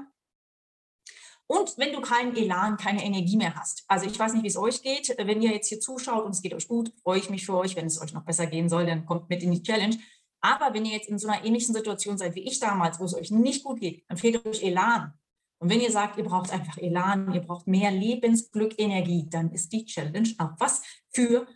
Und 1.50 1.76
wenn 1.78 1.92
du 1.92 2.00
keinen 2.00 2.36
Elan, 2.36 2.76
keine 2.76 3.04
Energie 3.04 3.36
mehr 3.36 3.56
hast. 3.56 3.82
Also 3.88 4.06
ich 4.06 4.16
weiß 4.16 4.34
nicht, 4.34 4.44
wie 4.44 4.48
es 4.48 4.56
euch 4.56 4.82
geht. 4.82 5.12
Wenn 5.18 5.42
ihr 5.42 5.50
jetzt 5.50 5.66
hier 5.66 5.80
zuschaut 5.80 6.24
und 6.24 6.30
es 6.30 6.42
geht 6.42 6.54
euch 6.54 6.68
gut, 6.68 6.92
freue 7.02 7.18
ich 7.18 7.28
mich 7.28 7.44
für 7.44 7.56
euch. 7.56 7.74
Wenn 7.74 7.86
es 7.86 8.00
euch 8.00 8.12
noch 8.12 8.24
besser 8.24 8.46
gehen 8.46 8.68
soll, 8.68 8.86
dann 8.86 9.04
kommt 9.04 9.28
mit 9.28 9.42
in 9.42 9.50
die 9.50 9.60
Challenge. 9.60 9.98
Aber 10.40 10.72
wenn 10.72 10.84
ihr 10.84 10.92
jetzt 10.92 11.08
in 11.08 11.18
so 11.18 11.26
einer 11.26 11.44
ähnlichen 11.44 11.74
Situation 11.74 12.16
seid 12.18 12.36
wie 12.36 12.44
ich 12.44 12.60
damals, 12.60 13.00
wo 13.00 13.04
es 13.04 13.16
euch 13.16 13.32
nicht 13.32 13.64
gut 13.64 13.80
geht, 13.80 14.04
dann 14.08 14.16
fehlt 14.16 14.46
euch 14.46 14.62
Elan. 14.62 15.12
Und 15.58 15.70
wenn 15.70 15.80
ihr 15.80 15.90
sagt, 15.90 16.18
ihr 16.18 16.24
braucht 16.24 16.52
einfach 16.52 16.78
Elan, 16.78 17.34
ihr 17.34 17.40
braucht 17.40 17.66
mehr 17.66 17.90
Lebensglück, 17.90 18.78
Energie, 18.78 19.26
dann 19.28 19.50
ist 19.50 19.72
die 19.72 19.84
Challenge 19.84 20.32
auch 20.38 20.52
was 20.58 20.82
für 21.08 21.48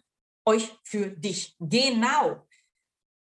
euch, 0.45 0.73
für 0.83 1.11
dich. 1.11 1.55
Genau. 1.61 2.45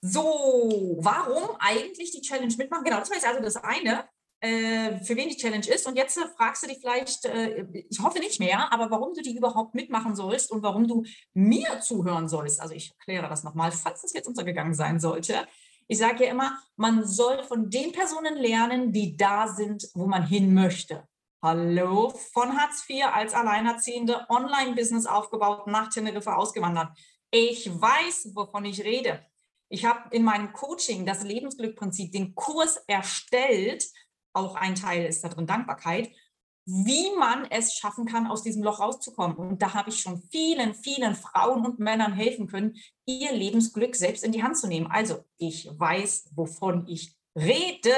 So, 0.04 1.00
warum 1.00 1.56
eigentlich 1.58 2.12
die 2.12 2.22
Challenge 2.22 2.54
mitmachen? 2.56 2.84
Genau, 2.84 3.00
das 3.00 3.10
war 3.10 3.18
jetzt 3.18 3.26
also 3.26 3.42
das 3.42 3.56
eine 3.56 4.08
für 4.42 5.16
wen 5.16 5.30
die 5.30 5.38
Challenge 5.38 5.68
ist. 5.68 5.88
Und 5.88 5.96
jetzt 5.96 6.18
äh, 6.18 6.28
fragst 6.36 6.64
du 6.64 6.68
dich 6.68 6.80
vielleicht, 6.80 7.26
äh, 7.26 7.66
ich 7.90 8.00
hoffe 8.00 8.20
nicht 8.20 8.40
mehr, 8.40 8.74
aber 8.74 8.90
warum 8.90 9.14
du 9.14 9.22
die 9.22 9.38
überhaupt 9.38 9.76
mitmachen 9.76 10.16
sollst 10.16 10.52
und 10.52 10.64
warum 10.64 10.88
du 10.88 11.04
mir 11.34 11.80
zuhören 11.82 12.28
sollst. 12.28 12.60
Also 12.60 12.74
ich 12.74 12.92
erkläre 12.92 13.30
das 13.30 13.44
nochmal, 13.44 13.72
falls 13.72 14.04
es 14.04 14.14
jetzt 14.14 14.28
untergegangen 14.28 14.74
sein 14.74 15.00
sollte. 15.00 15.48
Ich 15.88 15.98
sage 15.98 16.26
ja 16.26 16.32
immer, 16.32 16.58
man 16.76 17.06
soll 17.06 17.44
von 17.44 17.70
den 17.70 17.92
Personen 17.92 18.36
lernen, 18.38 18.92
die 18.92 19.16
da 19.16 19.48
sind, 19.48 19.88
wo 19.94 20.08
man 20.08 20.26
hin 20.26 20.54
möchte. 20.54 21.08
Hallo, 21.44 22.10
von 22.34 22.58
Hartz 22.58 22.88
IV 22.88 23.06
als 23.14 23.34
Alleinerziehende, 23.34 24.26
Online-Business 24.30 25.06
aufgebaut, 25.06 25.68
nach 25.68 25.90
Teneriffa 25.90 26.36
ausgewandert. 26.36 26.90
Ich 27.32 27.70
weiß, 27.70 28.32
wovon 28.36 28.66
ich 28.66 28.84
rede. 28.84 29.26
Ich 29.70 29.86
habe 29.86 30.16
in 30.16 30.24
meinem 30.24 30.54
Coaching 30.54 31.06
das 31.06 31.24
Lebensglückprinzip, 31.24 32.12
den 32.12 32.36
Kurs 32.36 32.78
erstellt, 32.88 33.86
auch 34.34 34.56
ein 34.56 34.76
Teil 34.76 35.06
ist 35.06 35.24
da 35.24 35.30
drin 35.30 35.48
Dankbarkeit, 35.48 36.12
wie 36.66 37.16
man 37.18 37.46
es 37.50 37.74
schaffen 37.74 38.06
kann, 38.06 38.28
aus 38.28 38.44
diesem 38.44 38.64
Loch 38.64 38.80
rauszukommen. 38.80 39.36
Und 39.36 39.62
da 39.62 39.74
habe 39.74 39.90
ich 39.90 40.00
schon 40.00 40.22
vielen, 40.32 40.76
vielen 40.76 41.16
Frauen 41.16 41.66
und 41.66 41.80
Männern 41.80 42.14
helfen 42.14 42.48
können, 42.48 42.78
ihr 43.06 43.32
Lebensglück 43.32 43.96
selbst 43.96 44.24
in 44.24 44.32
die 44.32 44.44
Hand 44.44 44.58
zu 44.58 44.68
nehmen. 44.68 44.88
Also 44.88 45.26
ich 45.38 45.68
weiß, 45.72 46.32
wovon 46.36 46.88
ich 46.88 47.16
rede, 47.36 47.94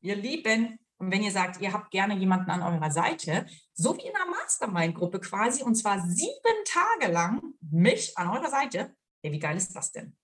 ihr 0.00 0.16
Lieben. 0.16 0.78
Und 0.98 1.10
wenn 1.10 1.22
ihr 1.22 1.32
sagt, 1.32 1.60
ihr 1.60 1.72
habt 1.72 1.90
gerne 1.90 2.16
jemanden 2.16 2.50
an 2.50 2.62
eurer 2.62 2.90
Seite, 2.90 3.46
so 3.72 3.96
wie 3.96 4.06
in 4.06 4.14
einer 4.14 4.30
Mastermind-Gruppe 4.30 5.20
quasi, 5.20 5.62
und 5.62 5.74
zwar 5.74 6.00
sieben 6.06 6.64
Tage 6.64 7.12
lang 7.12 7.54
mich 7.60 8.16
an 8.18 8.28
eurer 8.28 8.50
Seite, 8.50 8.94
ja, 9.22 9.32
wie 9.32 9.38
geil 9.38 9.56
ist 9.56 9.74
das 9.74 9.92
denn? 9.92 10.16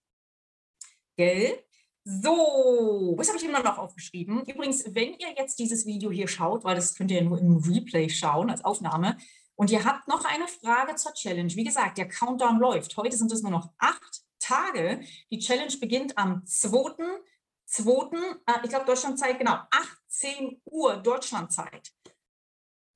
Gell? 1.16 1.64
So, 2.10 3.14
was 3.18 3.28
habe 3.28 3.36
ich 3.36 3.44
immer 3.44 3.62
noch 3.62 3.76
aufgeschrieben? 3.76 4.42
Übrigens, 4.46 4.82
wenn 4.94 5.12
ihr 5.18 5.34
jetzt 5.36 5.58
dieses 5.58 5.84
Video 5.84 6.10
hier 6.10 6.26
schaut, 6.26 6.64
weil 6.64 6.74
das 6.74 6.94
könnt 6.94 7.10
ihr 7.10 7.18
ja 7.18 7.22
nur 7.22 7.38
im 7.38 7.58
Replay 7.58 8.08
schauen 8.08 8.48
als 8.48 8.64
Aufnahme, 8.64 9.18
und 9.56 9.70
ihr 9.70 9.84
habt 9.84 10.08
noch 10.08 10.24
eine 10.24 10.48
Frage 10.48 10.94
zur 10.94 11.12
Challenge. 11.12 11.54
Wie 11.54 11.64
gesagt, 11.64 11.98
der 11.98 12.08
Countdown 12.08 12.60
läuft. 12.60 12.96
Heute 12.96 13.14
sind 13.14 13.30
es 13.30 13.42
nur 13.42 13.50
noch 13.50 13.68
acht 13.76 14.22
Tage. 14.38 15.00
Die 15.30 15.38
Challenge 15.38 15.76
beginnt 15.78 16.16
am 16.16 16.46
2. 16.46 16.94
2. 17.66 18.16
Äh, 18.16 18.60
ich 18.62 18.70
glaube 18.70 18.86
Deutschlandzeit, 18.86 19.38
genau, 19.38 19.58
18 19.70 20.62
Uhr 20.64 20.96
Deutschlandzeit. 20.96 21.92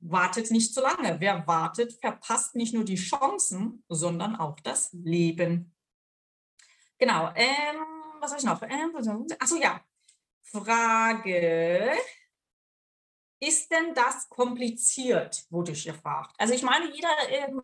wartet 0.01 0.51
nicht 0.51 0.73
zu 0.73 0.81
lange. 0.81 1.21
Wer 1.21 1.47
wartet, 1.47 1.93
verpasst 2.01 2.55
nicht 2.55 2.73
nur 2.73 2.85
die 2.85 2.95
Chancen, 2.95 3.85
sondern 3.91 4.37
auch 4.37 4.59
das 4.61 4.91
Leben. 4.93 5.75
Genau. 6.97 7.31
Ähm, 7.35 8.02
was 8.23 8.31
habe 8.31 8.41
ich 8.41 8.47
noch? 8.47 8.63
Ähm, 8.63 9.27
achso, 9.39 9.57
ja. 9.57 9.85
Frage. 10.43 11.93
Ist 13.41 13.71
denn 13.73 13.95
das 13.95 14.29
kompliziert, 14.29 15.45
wurde 15.51 15.73
ich 15.73 15.85
gefragt. 15.85 16.35
Also 16.39 16.55
ich 16.55 16.63
meine, 16.63 16.95
jeder 16.95 17.09
ähm, 17.29 17.63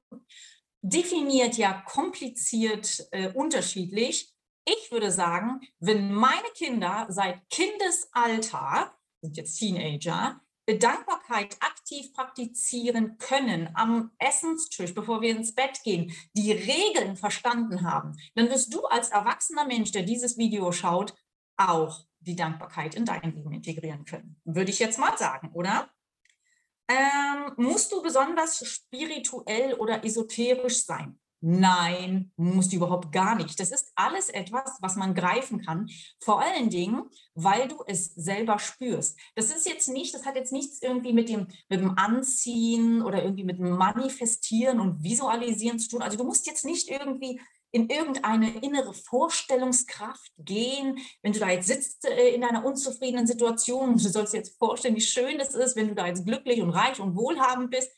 definiert 0.83 1.57
ja 1.57 1.83
kompliziert 1.87 3.07
äh, 3.13 3.33
unterschiedlich. 3.33 4.35
Ich 4.65 4.91
würde 4.91 5.13
sagen, 5.13 5.61
wenn 5.79 6.13
meine 6.13 6.49
Kinder 6.55 7.07
seit 7.09 7.49
Kindesalter, 7.49 8.93
sind 9.21 9.37
jetzt 9.37 9.59
Teenager, 9.59 10.41
Dankbarkeit 10.77 11.57
aktiv 11.61 12.13
praktizieren 12.13 13.17
können 13.19 13.71
am 13.75 14.11
Essenstisch, 14.19 14.95
bevor 14.95 15.23
wir 15.23 15.31
ins 15.31 15.55
Bett 15.55 15.81
gehen, 15.83 16.13
die 16.35 16.53
Regeln 16.53 17.17
verstanden 17.17 17.91
haben, 17.91 18.17
dann 18.35 18.51
wirst 18.51 18.75
du 18.75 18.85
als 18.85 19.09
erwachsener 19.09 19.67
Mensch, 19.67 19.93
der 19.93 20.03
dieses 20.03 20.37
Video 20.37 20.71
schaut, 20.73 21.15
auch 21.57 22.05
die 22.21 22.37
Dankbarkeit 22.37 22.95
in 22.95 23.05
dein 23.05 23.23
Leben 23.23 23.53
integrieren 23.53 24.05
können. 24.05 24.41
Würde 24.45 24.71
ich 24.71 24.79
jetzt 24.79 24.99
mal 24.99 25.17
sagen, 25.17 25.51
oder? 25.53 25.89
Ähm, 26.89 27.53
musst 27.57 27.93
du 27.93 28.03
besonders 28.03 28.67
spirituell 28.67 29.75
oder 29.75 30.05
esoterisch 30.05 30.85
sein? 30.85 31.19
Nein, 31.41 32.33
musst 32.37 32.73
du 32.73 32.77
überhaupt 32.77 33.13
gar 33.13 33.37
nicht. 33.37 33.61
Das 33.61 33.71
ist 33.71 33.93
alles 33.95 34.29
etwas, 34.29 34.79
was 34.81 34.97
man 34.97 35.15
greifen 35.15 35.63
kann. 35.65 35.89
Vor 36.19 36.41
allen 36.43 36.69
Dingen, 36.69 37.05
weil 37.35 37.69
du 37.69 37.77
es 37.87 38.07
selber 38.15 38.59
spürst. 38.59 39.17
Das 39.37 39.51
ist 39.51 39.69
jetzt 39.69 39.89
nicht, 39.89 40.13
das 40.15 40.27
hat 40.27 40.35
jetzt 40.35 40.53
nichts 40.53 40.83
irgendwie 40.83 41.13
mit 41.13 41.29
dem, 41.29 41.47
mit 41.69 41.81
dem 41.81 41.97
Anziehen 41.97 43.03
oder 43.03 43.23
irgendwie 43.23 43.45
mit 43.45 43.59
dem 43.59 43.71
Manifestieren 43.71 44.81
und 44.81 45.05
Visualisieren 45.05 45.79
zu 45.79 45.91
tun. 45.91 46.03
Also 46.03 46.19
du 46.19 46.25
musst 46.25 46.49
jetzt 46.49 46.65
nicht 46.65 46.89
irgendwie 46.89 47.41
in 47.71 47.89
irgendeine 47.89 48.59
innere 48.59 48.95
Vorstellungskraft 48.95 50.33
gehen, 50.39 50.99
wenn 51.23 51.35
du 51.35 51.39
da 51.39 51.51
jetzt 51.51 51.69
sitzt 51.69 52.05
äh, 52.07 52.31
in 52.31 52.43
einer 52.43 52.65
unzufriedenen 52.65 53.27
Situation, 53.27 53.93
du 53.93 53.99
sollst 53.99 54.33
dir 54.33 54.39
jetzt 54.39 54.59
vorstellen, 54.59 54.97
wie 54.97 55.03
schön 55.03 55.39
es 55.39 55.55
ist, 55.55 55.77
wenn 55.77 55.89
du 55.89 55.95
da 55.95 56.07
jetzt 56.07 56.25
glücklich 56.25 56.63
und 56.63 56.71
reich 56.71 56.99
und 56.99 57.15
wohlhabend 57.15 57.71
bist, 57.71 57.91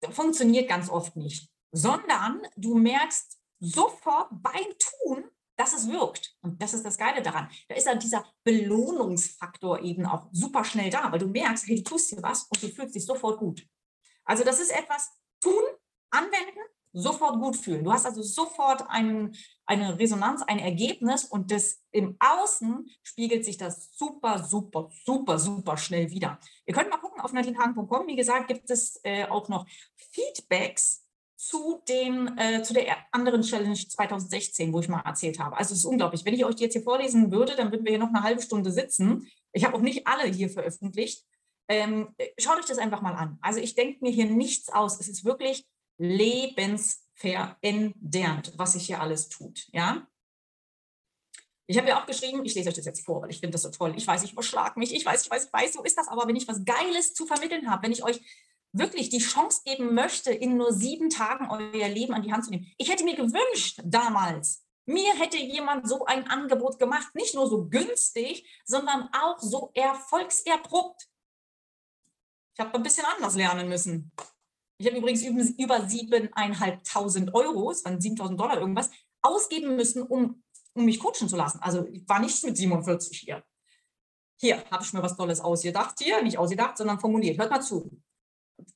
das 0.00 0.14
funktioniert 0.14 0.68
ganz 0.68 0.90
oft 0.90 1.16
nicht 1.16 1.50
sondern 1.76 2.40
du 2.56 2.74
merkst 2.74 3.38
sofort 3.58 4.28
beim 4.30 4.66
Tun, 4.78 5.24
dass 5.56 5.74
es 5.74 5.90
wirkt. 5.90 6.34
Und 6.40 6.60
das 6.60 6.72
ist 6.72 6.84
das 6.84 6.96
Geile 6.96 7.20
daran. 7.20 7.48
Da 7.68 7.74
ist 7.74 7.86
dann 7.86 7.98
dieser 7.98 8.24
Belohnungsfaktor 8.44 9.80
eben 9.82 10.06
auch 10.06 10.28
super 10.32 10.64
schnell 10.64 10.88
da, 10.88 11.12
weil 11.12 11.18
du 11.18 11.28
merkst, 11.28 11.66
hey, 11.66 11.76
du 11.76 11.82
tust 11.82 12.12
dir 12.12 12.22
was 12.22 12.44
und 12.44 12.62
du 12.62 12.68
fühlst 12.68 12.94
dich 12.94 13.04
sofort 13.04 13.38
gut. 13.38 13.66
Also 14.24 14.42
das 14.42 14.58
ist 14.58 14.70
etwas 14.70 15.10
tun, 15.40 15.62
anwenden, 16.10 16.60
sofort 16.94 17.38
gut 17.40 17.56
fühlen. 17.56 17.84
Du 17.84 17.92
hast 17.92 18.06
also 18.06 18.22
sofort 18.22 18.88
einen, 18.88 19.36
eine 19.66 19.98
Resonanz, 19.98 20.42
ein 20.42 20.58
Ergebnis 20.58 21.24
und 21.24 21.50
das 21.50 21.82
im 21.90 22.16
Außen 22.20 22.90
spiegelt 23.02 23.44
sich 23.44 23.58
das 23.58 23.90
super, 23.92 24.42
super, 24.42 24.88
super, 25.04 25.38
super 25.38 25.76
schnell 25.76 26.10
wieder. 26.10 26.38
Ihr 26.64 26.72
könnt 26.72 26.88
mal 26.88 26.96
gucken 26.96 27.20
auf 27.20 27.34
nadinehagen.com. 27.34 28.06
Wie 28.06 28.16
gesagt, 28.16 28.48
gibt 28.48 28.70
es 28.70 28.98
äh, 29.04 29.26
auch 29.26 29.48
noch 29.50 29.66
Feedbacks 30.10 31.05
zu, 31.36 31.82
dem, 31.88 32.36
äh, 32.38 32.62
zu 32.62 32.72
der 32.72 32.96
anderen 33.12 33.42
Challenge 33.42 33.76
2016, 33.76 34.72
wo 34.72 34.80
ich 34.80 34.88
mal 34.88 35.02
erzählt 35.04 35.38
habe. 35.38 35.56
Also 35.56 35.74
es 35.74 35.80
ist 35.80 35.84
unglaublich. 35.84 36.24
Wenn 36.24 36.34
ich 36.34 36.44
euch 36.44 36.56
die 36.56 36.64
jetzt 36.64 36.72
hier 36.72 36.82
vorlesen 36.82 37.30
würde, 37.30 37.54
dann 37.54 37.70
würden 37.70 37.84
wir 37.84 37.92
hier 37.92 37.98
noch 37.98 38.08
eine 38.08 38.22
halbe 38.22 38.42
Stunde 38.42 38.72
sitzen. 38.72 39.28
Ich 39.52 39.64
habe 39.64 39.76
auch 39.76 39.82
nicht 39.82 40.06
alle 40.06 40.24
hier 40.24 40.48
veröffentlicht. 40.48 41.24
Ähm, 41.68 42.14
schaut 42.38 42.58
euch 42.58 42.66
das 42.66 42.78
einfach 42.78 43.02
mal 43.02 43.14
an. 43.14 43.38
Also 43.42 43.60
ich 43.60 43.74
denke 43.74 44.02
mir 44.02 44.10
hier 44.10 44.26
nichts 44.26 44.70
aus. 44.70 44.98
Es 44.98 45.08
ist 45.08 45.24
wirklich 45.24 45.66
lebensverändernd, 45.98 48.52
was 48.56 48.72
sich 48.72 48.86
hier 48.86 49.00
alles 49.00 49.28
tut. 49.28 49.68
Ja? 49.72 50.06
Ich 51.66 51.76
habe 51.76 51.88
ja 51.88 52.00
auch 52.00 52.06
geschrieben, 52.06 52.44
ich 52.44 52.54
lese 52.54 52.68
euch 52.68 52.76
das 52.76 52.84
jetzt 52.84 53.04
vor, 53.04 53.22
weil 53.22 53.30
ich 53.30 53.40
finde 53.40 53.52
das 53.52 53.62
so 53.62 53.70
toll. 53.70 53.92
Ich 53.96 54.06
weiß, 54.06 54.22
ich 54.22 54.32
überschlag 54.32 54.76
mich, 54.76 54.94
ich 54.94 55.04
weiß, 55.04 55.24
ich 55.24 55.30
weiß, 55.30 55.46
ich 55.46 55.52
weiß, 55.52 55.72
so 55.74 55.82
ist 55.82 55.98
das. 55.98 56.08
Aber 56.08 56.28
wenn 56.28 56.36
ich 56.36 56.46
was 56.46 56.64
Geiles 56.64 57.12
zu 57.12 57.26
vermitteln 57.26 57.68
habe, 57.68 57.82
wenn 57.82 57.92
ich 57.92 58.04
euch 58.04 58.20
wirklich 58.72 59.08
die 59.08 59.18
Chance 59.18 59.62
geben 59.64 59.94
möchte, 59.94 60.32
in 60.32 60.56
nur 60.56 60.72
sieben 60.72 61.10
Tagen 61.10 61.48
euer 61.50 61.88
Leben 61.88 62.14
an 62.14 62.22
die 62.22 62.32
Hand 62.32 62.44
zu 62.44 62.50
nehmen. 62.50 62.66
Ich 62.78 62.90
hätte 62.90 63.04
mir 63.04 63.16
gewünscht 63.16 63.80
damals, 63.84 64.66
mir 64.86 65.14
hätte 65.14 65.36
jemand 65.36 65.88
so 65.88 66.04
ein 66.04 66.28
Angebot 66.28 66.78
gemacht, 66.78 67.14
nicht 67.14 67.34
nur 67.34 67.48
so 67.48 67.68
günstig, 67.68 68.48
sondern 68.64 69.08
auch 69.12 69.38
so 69.40 69.72
erfolgserprobt. 69.74 71.08
Ich 72.54 72.60
habe 72.64 72.74
ein 72.74 72.82
bisschen 72.82 73.04
anders 73.04 73.34
lernen 73.34 73.68
müssen. 73.68 74.12
Ich 74.78 74.86
habe 74.86 74.96
übrigens 74.96 75.22
über 75.22 75.76
7.500 75.76 77.34
Euro, 77.34 77.70
es 77.70 77.84
waren 77.84 77.98
7.000 77.98 78.36
Dollar 78.36 78.58
irgendwas, 78.58 78.90
ausgeben 79.22 79.74
müssen, 79.74 80.02
um, 80.02 80.42
um 80.74 80.84
mich 80.84 81.00
coachen 81.00 81.28
zu 81.28 81.36
lassen. 81.36 81.58
Also 81.60 81.86
ich 81.86 82.08
war 82.08 82.20
nicht 82.20 82.44
mit 82.44 82.56
47 82.56 83.18
hier. 83.18 83.42
Hier 84.38 84.62
habe 84.70 84.84
ich 84.84 84.92
mir 84.92 85.02
was 85.02 85.16
Tolles 85.16 85.40
ausgedacht, 85.40 85.98
hier, 85.98 86.22
nicht 86.22 86.38
ausgedacht, 86.38 86.76
sondern 86.76 87.00
formuliert. 87.00 87.38
Hört 87.38 87.50
mal 87.50 87.62
zu 87.62 87.90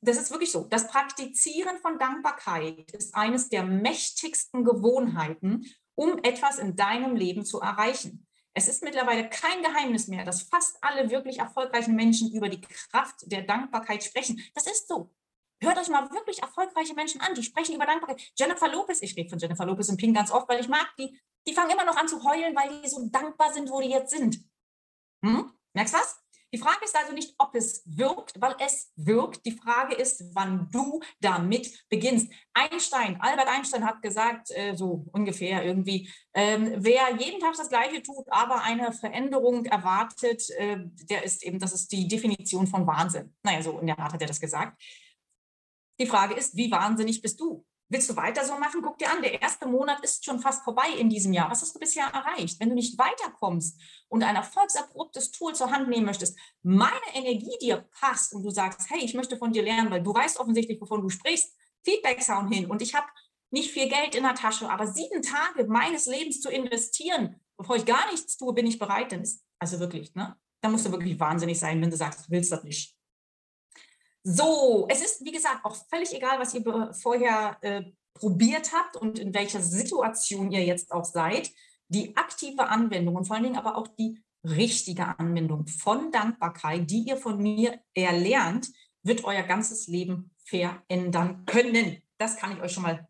das 0.01 0.17
ist 0.17 0.31
wirklich 0.31 0.51
so. 0.51 0.65
Das 0.65 0.89
Praktizieren 0.89 1.79
von 1.79 1.99
Dankbarkeit 1.99 2.91
ist 2.93 3.15
eines 3.15 3.49
der 3.49 3.65
mächtigsten 3.65 4.65
Gewohnheiten, 4.65 5.67
um 5.95 6.19
etwas 6.23 6.59
in 6.59 6.77
deinem 6.77 7.17
Leben 7.17 7.45
zu 7.45 7.61
erreichen. 7.61 8.27
Es 8.55 8.69
ist 8.69 8.83
mittlerweile 8.83 9.29
kein 9.29 9.63
Geheimnis 9.63 10.09
mehr, 10.09 10.25
dass 10.25 10.43
fast 10.43 10.79
alle 10.83 11.11
wirklich 11.11 11.39
erfolgreichen 11.39 11.95
Menschen 11.95 12.33
über 12.33 12.49
die 12.49 12.61
Kraft 12.61 13.31
der 13.31 13.43
Dankbarkeit 13.43 14.03
sprechen. 14.03 14.43
Das 14.55 14.67
ist 14.67 14.89
so. 14.89 15.13
Hört 15.63 15.79
euch 15.79 15.89
mal 15.89 16.11
wirklich 16.11 16.41
erfolgreiche 16.41 16.95
Menschen 16.95 17.21
an, 17.21 17.35
die 17.35 17.43
sprechen 17.43 17.75
über 17.75 17.85
Dankbarkeit. 17.85 18.33
Jennifer 18.37 18.69
Lopez, 18.69 19.03
ich 19.03 19.15
rede 19.17 19.29
von 19.29 19.39
Jennifer 19.39 19.67
Lopez 19.67 19.91
und 19.91 19.99
Ping 19.99 20.15
ganz 20.15 20.31
oft, 20.31 20.49
weil 20.49 20.61
ich 20.61 20.69
mag 20.69 20.89
die, 20.99 21.21
die 21.47 21.53
fangen 21.53 21.71
immer 21.71 21.85
noch 21.85 21.97
an 21.97 22.09
zu 22.09 22.25
heulen, 22.25 22.57
weil 22.57 22.81
die 22.81 22.89
so 22.89 23.07
dankbar 23.09 23.53
sind, 23.53 23.71
wo 23.71 23.81
die 23.81 23.91
jetzt 23.91 24.11
sind. 24.11 24.43
Hm? 25.23 25.53
Merkst 25.75 25.95
du 25.95 25.99
was? 25.99 26.21
Die 26.53 26.59
Frage 26.59 26.85
ist 26.85 26.97
also 26.97 27.13
nicht, 27.13 27.35
ob 27.39 27.55
es 27.55 27.83
wirkt, 27.87 28.41
weil 28.41 28.57
es 28.59 28.93
wirkt. 28.97 29.47
Die 29.47 29.53
Frage 29.53 29.95
ist, 29.95 30.25
wann 30.35 30.69
du 30.73 31.01
damit 31.21 31.85
beginnst. 31.89 32.33
Einstein, 32.55 33.21
Albert 33.21 33.49
Einstein 33.49 33.85
hat 33.85 34.03
gesagt, 34.03 34.51
äh, 34.51 34.75
so 34.75 35.07
ungefähr 35.13 35.65
irgendwie, 35.65 36.11
ähm, 36.35 36.75
wer 36.79 37.15
jeden 37.17 37.41
Tag 37.41 37.55
das 37.57 37.69
Gleiche 37.69 38.03
tut, 38.03 38.27
aber 38.31 38.63
eine 38.63 38.93
Veränderung 38.93 39.65
erwartet, 39.67 40.51
äh, 40.59 40.79
der 41.09 41.23
ist 41.23 41.45
eben, 41.45 41.59
das 41.59 41.73
ist 41.73 41.93
die 41.93 42.09
Definition 42.09 42.67
von 42.67 42.87
Wahnsinn. 42.87 43.35
Naja, 43.43 43.63
so 43.63 43.79
in 43.79 43.87
der 43.87 43.99
Art 43.99 44.13
hat 44.13 44.21
er 44.21 44.29
das 44.29 44.41
gesagt. 44.41 44.81
Die 46.01 46.07
Frage 46.07 46.35
ist, 46.35 46.57
wie 46.57 46.71
wahnsinnig 46.71 47.23
bist 47.23 47.39
du? 47.41 47.65
Willst 47.93 48.09
du 48.09 48.15
weiter 48.15 48.45
so 48.45 48.57
machen? 48.57 48.83
Guck 48.83 48.99
dir 48.99 49.11
an, 49.11 49.21
der 49.21 49.43
erste 49.43 49.67
Monat 49.67 49.99
ist 50.05 50.25
schon 50.25 50.39
fast 50.39 50.63
vorbei 50.63 50.91
in 50.97 51.11
diesem 51.11 51.33
Jahr. 51.33 51.51
Was 51.51 51.61
hast 51.61 51.75
du 51.75 51.81
bisher 51.81 52.07
erreicht? 52.07 52.61
Wenn 52.61 52.69
du 52.69 52.77
nicht 52.77 52.97
weiterkommst 52.97 53.81
und 54.09 54.23
ein 54.23 54.37
erfolgserprobtes 54.37 55.33
Tool 55.33 55.57
zur 55.57 55.73
Hand 55.73 55.89
nehmen 55.89 56.07
möchtest, 56.07 56.39
meine 56.63 56.95
Energie 57.15 57.59
dir 57.61 57.89
passt 58.01 58.33
und 58.33 58.45
du 58.45 58.51
sagst, 58.51 58.89
hey, 58.91 59.01
ich 59.05 59.15
möchte 59.15 59.37
von 59.37 59.53
dir 59.53 59.65
lernen, 59.65 59.91
weil 59.91 60.05
du 60.05 60.15
weißt 60.15 60.39
offensichtlich, 60.39 60.81
wovon 60.81 61.03
du 61.03 61.09
sprichst, 61.09 61.53
Feedbacks 61.83 62.29
hauen 62.29 62.47
hin 62.47 62.71
und 62.71 62.81
ich 62.81 62.95
habe 62.95 63.09
nicht 63.51 63.73
viel 63.73 63.89
Geld 63.89 64.15
in 64.15 64.23
der 64.23 64.37
Tasche, 64.37 64.71
aber 64.71 64.87
sieben 64.87 65.23
Tage 65.23 65.67
meines 65.67 66.07
Lebens 66.07 66.41
zu 66.41 66.49
investieren, 66.49 67.41
bevor 67.57 67.75
ich 67.75 67.85
gar 67.85 68.09
nichts 68.13 68.37
tue, 68.37 68.55
bin 68.55 68.69
ich 68.69 68.79
bereit, 68.79 69.11
dann 69.11 69.23
ist 69.23 69.45
also 69.59 69.81
wirklich, 69.81 70.15
ne? 70.15 70.37
Da 70.61 70.69
musst 70.69 70.87
du 70.87 70.93
wirklich 70.93 71.19
wahnsinnig 71.19 71.59
sein, 71.59 71.83
wenn 71.83 71.91
du 71.91 71.97
sagst, 71.97 72.27
du 72.27 72.31
willst 72.31 72.53
das 72.53 72.63
nicht. 72.63 72.95
So, 74.23 74.87
es 74.91 75.03
ist, 75.03 75.25
wie 75.25 75.33
gesagt, 75.33 75.65
auch 75.65 75.77
völlig 75.89 76.15
egal, 76.15 76.39
was 76.39 76.55
ihr 76.55 76.93
vorher 76.93 77.57
äh, 77.63 77.83
probiert 78.15 78.73
habt 78.73 78.97
und 78.97 79.19
in 79.19 79.33
welcher 79.33 79.63
Situation 79.63 80.53
ihr 80.53 80.65
jetzt 80.65 80.93
auch 80.93 81.05
seid. 81.05 81.51
Die 81.89 82.17
aktive 82.17 82.69
Anwendung 82.69 83.17
und 83.17 83.25
vor 83.25 83.37
allen 83.37 83.45
Dingen 83.45 83.57
aber 83.57 83.77
auch 83.77 83.89
die 83.89 84.23
richtige 84.45 85.19
Anwendung 85.19 85.67
von 85.67 86.13
Dankbarkeit, 86.13 86.91
die 86.91 87.05
ihr 87.09 87.17
von 87.17 87.39
mir 87.39 87.81
erlernt, 87.95 88.69
wird 89.03 89.25
euer 89.25 89.43
ganzes 89.43 89.87
Leben 89.87 90.31
verändern 90.45 91.45
können. 91.47 92.03
Das 92.19 92.37
kann 92.37 92.53
ich 92.53 92.63
euch 92.63 92.73
schon 92.73 92.83
mal 92.83 93.09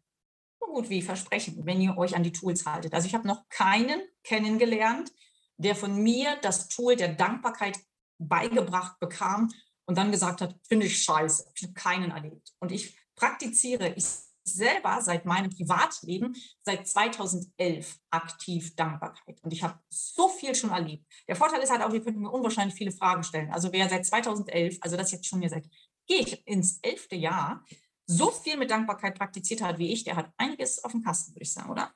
so 0.60 0.66
gut 0.66 0.88
wie 0.90 1.02
versprechen, 1.02 1.60
wenn 1.64 1.80
ihr 1.80 1.96
euch 1.98 2.14
an 2.14 2.22
die 2.22 2.32
Tools 2.32 2.66
haltet. 2.66 2.94
Also 2.94 3.06
ich 3.06 3.14
habe 3.14 3.26
noch 3.26 3.48
keinen 3.48 4.00
kennengelernt, 4.22 5.12
der 5.56 5.74
von 5.74 6.02
mir 6.02 6.36
das 6.42 6.68
Tool 6.68 6.96
der 6.96 7.14
Dankbarkeit 7.14 7.78
beigebracht 8.18 8.98
bekam 9.00 9.50
und 9.90 9.99
dann 9.99 10.12
gesagt 10.12 10.40
hat, 10.40 10.54
finde 10.68 10.87
ich 10.87 11.02
scheiße. 11.02 11.50
Ich 11.52 11.64
habe 11.64 11.73
keinen 11.73 12.12
erlebt. 12.12 12.52
Und 12.61 12.70
ich 12.70 12.97
praktiziere, 13.16 13.92
ich 13.97 14.04
selber 14.44 15.02
seit 15.02 15.25
meinem 15.25 15.50
Privatleben, 15.50 16.37
seit 16.62 16.87
2011 16.87 17.99
aktiv 18.11 18.76
Dankbarkeit. 18.76 19.42
Und 19.42 19.52
ich 19.52 19.64
habe 19.64 19.80
so 19.88 20.28
viel 20.28 20.54
schon 20.54 20.70
erlebt. 20.70 21.04
Der 21.26 21.35
Vorteil 21.35 21.61
ist 21.61 21.73
halt 21.73 21.82
auch, 21.82 21.92
ihr 21.92 22.04
könnt 22.04 22.18
mir 22.18 22.30
unwahrscheinlich 22.30 22.76
viele 22.76 22.92
Fragen 22.92 23.25
stellen. 23.25 23.50
Also 23.52 23.73
wer 23.73 23.88
seit 23.88 24.06
2011, 24.06 24.78
also 24.80 24.97
das 24.97 25.11
jetzt 25.11 25.26
schon 25.26 25.40
hier 25.40 25.50
seit, 25.50 25.68
gehe 26.06 26.20
ich 26.20 26.47
ins 26.47 26.78
elfte 26.82 27.16
Jahr, 27.16 27.64
so 28.06 28.30
viel 28.30 28.59
mit 28.59 28.70
Dankbarkeit 28.70 29.18
praktiziert 29.18 29.61
hat 29.61 29.78
wie 29.78 29.92
ich, 29.92 30.04
der 30.04 30.14
hat 30.14 30.32
einiges 30.37 30.85
auf 30.85 30.92
dem 30.92 31.02
Kasten, 31.02 31.35
würde 31.35 31.42
ich 31.42 31.52
sagen, 31.52 31.68
oder? 31.68 31.92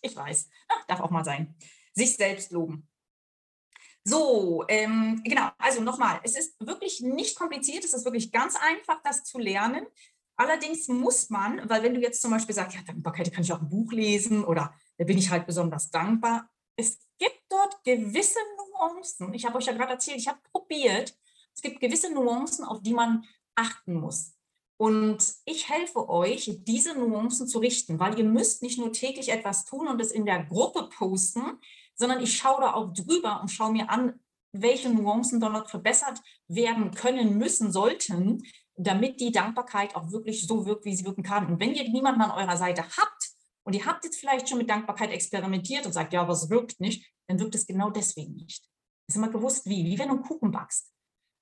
Ich 0.00 0.14
weiß. 0.14 0.48
Ach, 0.68 0.86
darf 0.86 1.00
auch 1.00 1.10
mal 1.10 1.24
sein. 1.24 1.56
Sich 1.92 2.14
selbst 2.14 2.52
loben. 2.52 2.88
So, 4.08 4.64
ähm, 4.68 5.20
genau, 5.22 5.50
also 5.58 5.82
nochmal, 5.82 6.18
es 6.22 6.34
ist 6.34 6.54
wirklich 6.60 7.02
nicht 7.02 7.38
kompliziert, 7.38 7.84
es 7.84 7.92
ist 7.92 8.06
wirklich 8.06 8.32
ganz 8.32 8.56
einfach, 8.56 9.02
das 9.02 9.22
zu 9.22 9.38
lernen. 9.38 9.86
Allerdings 10.36 10.88
muss 10.88 11.28
man, 11.28 11.68
weil 11.68 11.82
wenn 11.82 11.92
du 11.92 12.00
jetzt 12.00 12.22
zum 12.22 12.30
Beispiel 12.30 12.54
sagst, 12.54 12.74
ja, 12.74 12.82
Dankbarkeit 12.86 13.30
kann 13.30 13.44
ich 13.44 13.52
auch 13.52 13.60
ein 13.60 13.68
Buch 13.68 13.92
lesen 13.92 14.44
oder 14.44 14.72
da 14.96 15.04
bin 15.04 15.18
ich 15.18 15.28
halt 15.28 15.46
besonders 15.46 15.90
dankbar. 15.90 16.48
Es 16.76 16.98
gibt 17.18 17.42
dort 17.50 17.84
gewisse 17.84 18.38
Nuancen. 18.56 19.34
Ich 19.34 19.44
habe 19.44 19.58
euch 19.58 19.66
ja 19.66 19.74
gerade 19.74 19.92
erzählt, 19.92 20.16
ich 20.16 20.28
habe 20.28 20.38
probiert. 20.52 21.14
Es 21.54 21.60
gibt 21.60 21.78
gewisse 21.78 22.10
Nuancen, 22.10 22.64
auf 22.64 22.80
die 22.80 22.94
man 22.94 23.26
achten 23.56 23.94
muss. 23.94 24.32
Und 24.78 25.34
ich 25.44 25.68
helfe 25.68 26.08
euch, 26.08 26.60
diese 26.62 26.94
Nuancen 26.94 27.46
zu 27.46 27.58
richten, 27.58 27.98
weil 27.98 28.18
ihr 28.18 28.24
müsst 28.24 28.62
nicht 28.62 28.78
nur 28.78 28.92
täglich 28.92 29.28
etwas 29.28 29.66
tun 29.66 29.86
und 29.86 30.00
es 30.00 30.12
in 30.12 30.24
der 30.24 30.44
Gruppe 30.44 30.88
posten, 30.96 31.58
sondern 31.98 32.22
ich 32.22 32.36
schaue 32.36 32.62
da 32.62 32.74
auch 32.74 32.92
drüber 32.92 33.40
und 33.42 33.48
schaue 33.48 33.72
mir 33.72 33.90
an, 33.90 34.18
welche 34.52 34.88
Nuancen 34.88 35.40
dort 35.40 35.68
verbessert 35.68 36.20
werden 36.48 36.92
können, 36.92 37.36
müssen, 37.36 37.70
sollten, 37.70 38.42
damit 38.76 39.20
die 39.20 39.32
Dankbarkeit 39.32 39.94
auch 39.94 40.10
wirklich 40.10 40.46
so 40.46 40.64
wirkt, 40.64 40.84
wie 40.84 40.96
sie 40.96 41.04
wirken 41.04 41.22
kann. 41.22 41.46
Und 41.46 41.60
wenn 41.60 41.74
ihr 41.74 41.88
niemanden 41.88 42.22
an 42.22 42.30
eurer 42.30 42.56
Seite 42.56 42.82
habt 42.82 43.30
und 43.64 43.74
ihr 43.74 43.84
habt 43.84 44.04
jetzt 44.04 44.18
vielleicht 44.18 44.48
schon 44.48 44.58
mit 44.58 44.70
Dankbarkeit 44.70 45.10
experimentiert 45.10 45.84
und 45.84 45.92
sagt, 45.92 46.12
ja, 46.12 46.22
aber 46.22 46.32
es 46.32 46.48
wirkt 46.48 46.80
nicht, 46.80 47.06
dann 47.26 47.38
wirkt 47.40 47.56
es 47.56 47.66
genau 47.66 47.90
deswegen 47.90 48.36
nicht. 48.36 48.64
Ist 49.08 49.16
immer 49.16 49.30
gewusst, 49.30 49.66
wie, 49.66 49.84
wie 49.84 49.98
wenn 49.98 50.08
du 50.08 50.14
einen 50.14 50.22
Kuchen 50.22 50.50
backst. 50.50 50.92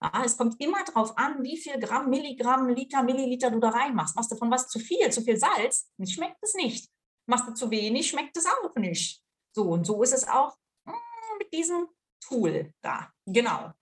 Ja, 0.02 0.22
es 0.24 0.36
kommt 0.36 0.60
immer 0.60 0.84
darauf 0.84 1.16
an, 1.16 1.42
wie 1.42 1.56
viel 1.56 1.78
Gramm, 1.78 2.10
Milligramm, 2.10 2.68
Liter, 2.68 3.02
Milliliter 3.02 3.50
du 3.50 3.60
da 3.60 3.70
reinmachst. 3.70 4.16
Machst 4.16 4.30
du 4.30 4.36
von 4.36 4.50
was 4.50 4.68
zu 4.68 4.78
viel, 4.78 5.10
zu 5.10 5.22
viel 5.22 5.36
Salz, 5.36 5.90
schmeckt 6.04 6.38
es 6.42 6.54
nicht. 6.54 6.90
Machst 7.26 7.48
du 7.48 7.54
zu 7.54 7.70
wenig, 7.70 8.08
schmeckt 8.08 8.36
es 8.36 8.46
auch 8.46 8.74
nicht. 8.76 9.22
So, 9.56 9.62
und 9.62 9.86
so 9.86 10.02
ist 10.02 10.12
es 10.12 10.28
auch 10.28 10.54
hm, 10.86 10.94
mit 11.38 11.50
diesem 11.50 11.86
Tool 12.20 12.74
da. 12.82 13.10
Genau. 13.24 13.72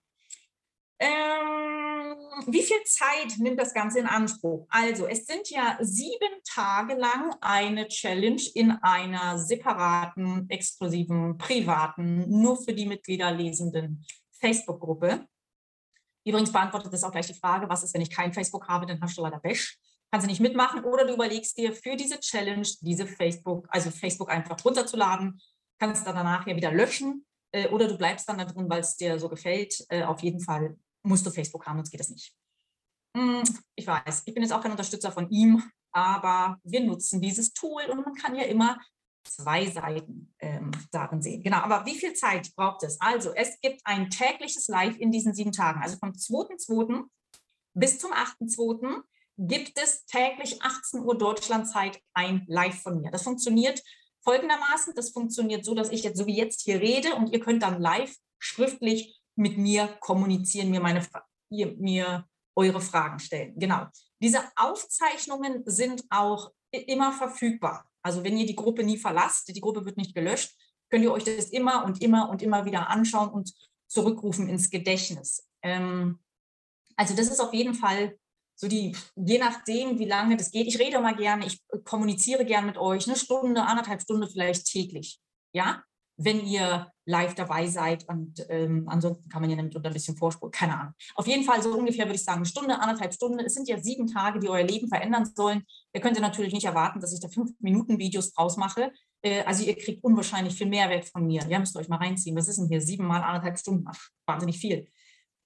Ähm, 0.97 2.15
wie 2.47 2.63
viel 2.63 2.81
Zeit 2.85 3.37
nimmt 3.39 3.59
das 3.59 3.73
Ganze 3.73 3.99
in 3.99 4.05
Anspruch? 4.05 4.65
Also, 4.69 5.05
es 5.05 5.25
sind 5.25 5.49
ja 5.49 5.77
sieben 5.81 6.41
Tage 6.45 6.93
lang 6.93 7.35
eine 7.41 7.89
Challenge 7.89 8.41
in 8.53 8.71
einer 8.71 9.37
separaten, 9.37 10.49
exklusiven, 10.49 11.37
privaten, 11.37 12.23
nur 12.29 12.55
für 12.55 12.73
die 12.73 12.85
Mitglieder 12.85 13.31
lesenden 13.31 14.05
Facebook-Gruppe. 14.39 15.27
Übrigens 16.25 16.53
beantwortet 16.53 16.93
das 16.93 17.03
auch 17.03 17.11
gleich 17.11 17.27
die 17.27 17.33
Frage, 17.33 17.67
was 17.67 17.83
ist, 17.83 17.93
wenn 17.93 18.01
ich 18.01 18.09
kein 18.09 18.33
Facebook 18.33 18.69
habe, 18.69 18.85
dann 18.85 19.01
hast 19.01 19.17
du 19.17 19.21
leider 19.21 19.41
Bash. 19.41 19.77
Kannst 20.09 20.25
du 20.25 20.29
nicht 20.29 20.39
mitmachen 20.39 20.85
oder 20.85 21.05
du 21.05 21.15
überlegst 21.15 21.57
dir 21.57 21.73
für 21.73 21.97
diese 21.97 22.21
Challenge, 22.21 22.67
diese 22.79 23.05
Facebook, 23.05 23.67
also 23.69 23.91
Facebook 23.91 24.31
einfach 24.31 24.63
runterzuladen, 24.63 25.41
kannst 25.79 26.05
dann 26.07 26.15
danach 26.15 26.47
ja 26.47 26.55
wieder 26.55 26.71
löschen 26.71 27.25
äh, 27.51 27.67
oder 27.69 27.87
du 27.87 27.97
bleibst 27.97 28.27
dann 28.27 28.37
da 28.37 28.45
drin, 28.45 28.69
weil 28.69 28.81
es 28.81 28.95
dir 28.95 29.19
so 29.19 29.29
gefällt. 29.29 29.85
Äh, 29.89 30.03
auf 30.03 30.21
jeden 30.21 30.39
Fall 30.39 30.77
musst 31.03 31.25
du 31.25 31.31
Facebook 31.31 31.65
haben, 31.65 31.77
sonst 31.77 31.91
geht 31.91 32.01
es 32.01 32.09
nicht. 32.09 32.33
Hm, 33.15 33.43
ich 33.75 33.87
weiß, 33.87 34.23
ich 34.25 34.33
bin 34.33 34.43
jetzt 34.43 34.51
auch 34.51 34.61
kein 34.61 34.71
Unterstützer 34.71 35.11
von 35.11 35.29
ihm, 35.29 35.63
aber 35.91 36.59
wir 36.63 36.83
nutzen 36.83 37.21
dieses 37.21 37.53
Tool 37.53 37.83
und 37.89 38.03
man 38.03 38.13
kann 38.15 38.35
ja 38.35 38.43
immer 38.43 38.77
zwei 39.25 39.65
Seiten 39.65 40.33
ähm, 40.39 40.71
darin 40.91 41.21
sehen. 41.21 41.41
Genau, 41.41 41.57
aber 41.57 41.85
wie 41.85 41.95
viel 41.95 42.13
Zeit 42.13 42.53
braucht 42.55 42.83
es? 42.83 42.99
Also 43.01 43.33
es 43.33 43.59
gibt 43.61 43.81
ein 43.85 44.09
tägliches 44.09 44.67
Live 44.67 44.97
in 44.97 45.11
diesen 45.11 45.33
sieben 45.33 45.51
Tagen. 45.51 45.81
Also 45.81 45.97
vom 45.97 46.11
2.2. 46.11 47.05
bis 47.73 47.97
zum 47.97 48.11
8.2. 48.11 49.01
gibt 49.37 49.79
es 49.81 50.05
täglich 50.05 50.61
18 50.61 50.99
Uhr 51.01 51.17
Deutschlandzeit 51.17 51.99
ein 52.13 52.43
Live 52.47 52.81
von 52.81 53.01
mir. 53.01 53.11
Das 53.11 53.23
funktioniert 53.23 53.81
folgendermaßen. 54.25 54.93
Das 54.95 55.11
funktioniert 55.11 55.63
so, 55.63 55.73
dass 55.73 55.91
ich 55.91 56.03
jetzt 56.03 56.17
so 56.17 56.25
wie 56.25 56.35
jetzt 56.35 56.61
hier 56.61 56.81
rede 56.81 57.15
und 57.15 57.31
ihr 57.31 57.39
könnt 57.39 57.63
dann 57.63 57.81
live 57.81 58.13
schriftlich 58.39 59.21
mit 59.35 59.57
mir 59.57 59.87
kommunizieren, 59.99 60.69
mir 60.69 60.81
meine 60.81 61.05
ihr, 61.49 61.75
mir 61.77 62.27
eure 62.55 62.81
Fragen 62.81 63.19
stellen. 63.19 63.53
Genau. 63.57 63.85
Diese 64.21 64.39
Aufzeichnungen 64.55 65.63
sind 65.65 66.03
auch 66.09 66.51
immer 66.71 67.11
verfügbar. 67.11 67.85
Also 68.01 68.23
wenn 68.23 68.37
ihr 68.37 68.45
die 68.45 68.55
Gruppe 68.55 68.83
nie 68.83 68.97
verlasst, 68.97 69.47
die 69.47 69.61
Gruppe 69.61 69.85
wird 69.85 69.97
nicht 69.97 70.13
gelöscht, 70.13 70.55
könnt 70.89 71.03
ihr 71.03 71.11
euch 71.11 71.23
das 71.23 71.49
immer 71.49 71.85
und 71.85 72.01
immer 72.01 72.29
und 72.29 72.41
immer 72.41 72.65
wieder 72.65 72.89
anschauen 72.89 73.29
und 73.29 73.53
zurückrufen 73.87 74.47
ins 74.47 74.69
Gedächtnis. 74.69 75.47
Ähm, 75.61 76.19
also 76.95 77.15
das 77.15 77.27
ist 77.27 77.39
auf 77.39 77.53
jeden 77.53 77.73
Fall 77.73 78.17
so 78.55 78.67
die, 78.67 78.95
je 79.15 79.37
nachdem, 79.37 79.99
wie 79.99 80.05
lange 80.05 80.37
das 80.37 80.51
geht. 80.51 80.67
Ich 80.67 80.79
rede 80.79 80.97
immer 80.97 81.13
gerne, 81.13 81.45
ich 81.45 81.61
kommuniziere 81.83 82.45
gerne 82.45 82.67
mit 82.67 82.77
euch, 82.77 83.07
eine 83.07 83.17
Stunde, 83.17 83.63
anderthalb 83.63 84.01
Stunden 84.01 84.29
vielleicht 84.29 84.65
täglich. 84.65 85.19
Ja, 85.53 85.83
wenn 86.17 86.45
ihr 86.45 86.91
live 87.05 87.35
dabei 87.35 87.67
seid 87.67 88.07
und 88.07 88.45
ähm, 88.49 88.85
ansonsten 88.87 89.29
kann 89.29 89.41
man 89.41 89.49
ja 89.49 89.57
damit 89.57 89.75
unter 89.75 89.89
ein 89.89 89.93
bisschen 89.93 90.15
vorspulen, 90.15 90.51
keine 90.51 90.79
Ahnung. 90.79 90.93
Auf 91.15 91.27
jeden 91.27 91.43
Fall 91.43 91.61
so 91.61 91.77
ungefähr 91.77 92.05
würde 92.05 92.15
ich 92.15 92.23
sagen, 92.23 92.37
eine 92.37 92.45
Stunde, 92.45 92.79
anderthalb 92.79 93.13
Stunden. 93.13 93.39
Es 93.39 93.53
sind 93.53 93.67
ja 93.67 93.77
sieben 93.77 94.07
Tage, 94.07 94.39
die 94.39 94.47
euer 94.47 94.63
Leben 94.63 94.87
verändern 94.87 95.25
sollen. 95.25 95.63
Ihr 95.93 96.01
könnt 96.01 96.19
natürlich 96.19 96.53
nicht 96.53 96.65
erwarten, 96.65 97.01
dass 97.01 97.13
ich 97.13 97.19
da 97.19 97.27
fünf 97.27 97.51
Minuten 97.59 97.99
Videos 97.99 98.31
draus 98.31 98.55
mache. 98.55 98.91
Äh, 99.21 99.43
also 99.43 99.63
ihr 99.65 99.75
kriegt 99.75 100.03
unwahrscheinlich 100.03 100.55
viel 100.55 100.67
Mehrwert 100.67 101.05
von 101.05 101.27
mir. 101.27 101.43
Ja, 101.49 101.59
müsst 101.59 101.75
ihr 101.75 101.79
euch 101.79 101.89
mal 101.89 101.97
reinziehen. 101.97 102.35
Was 102.35 102.47
ist 102.47 102.57
denn 102.57 102.69
hier? 102.69 102.81
Sieben 102.81 103.05
mal 103.05 103.21
anderthalb 103.21 103.59
Stunden. 103.59 103.85
Ach, 103.87 103.99
wahnsinnig 104.25 104.57
viel. 104.57 104.87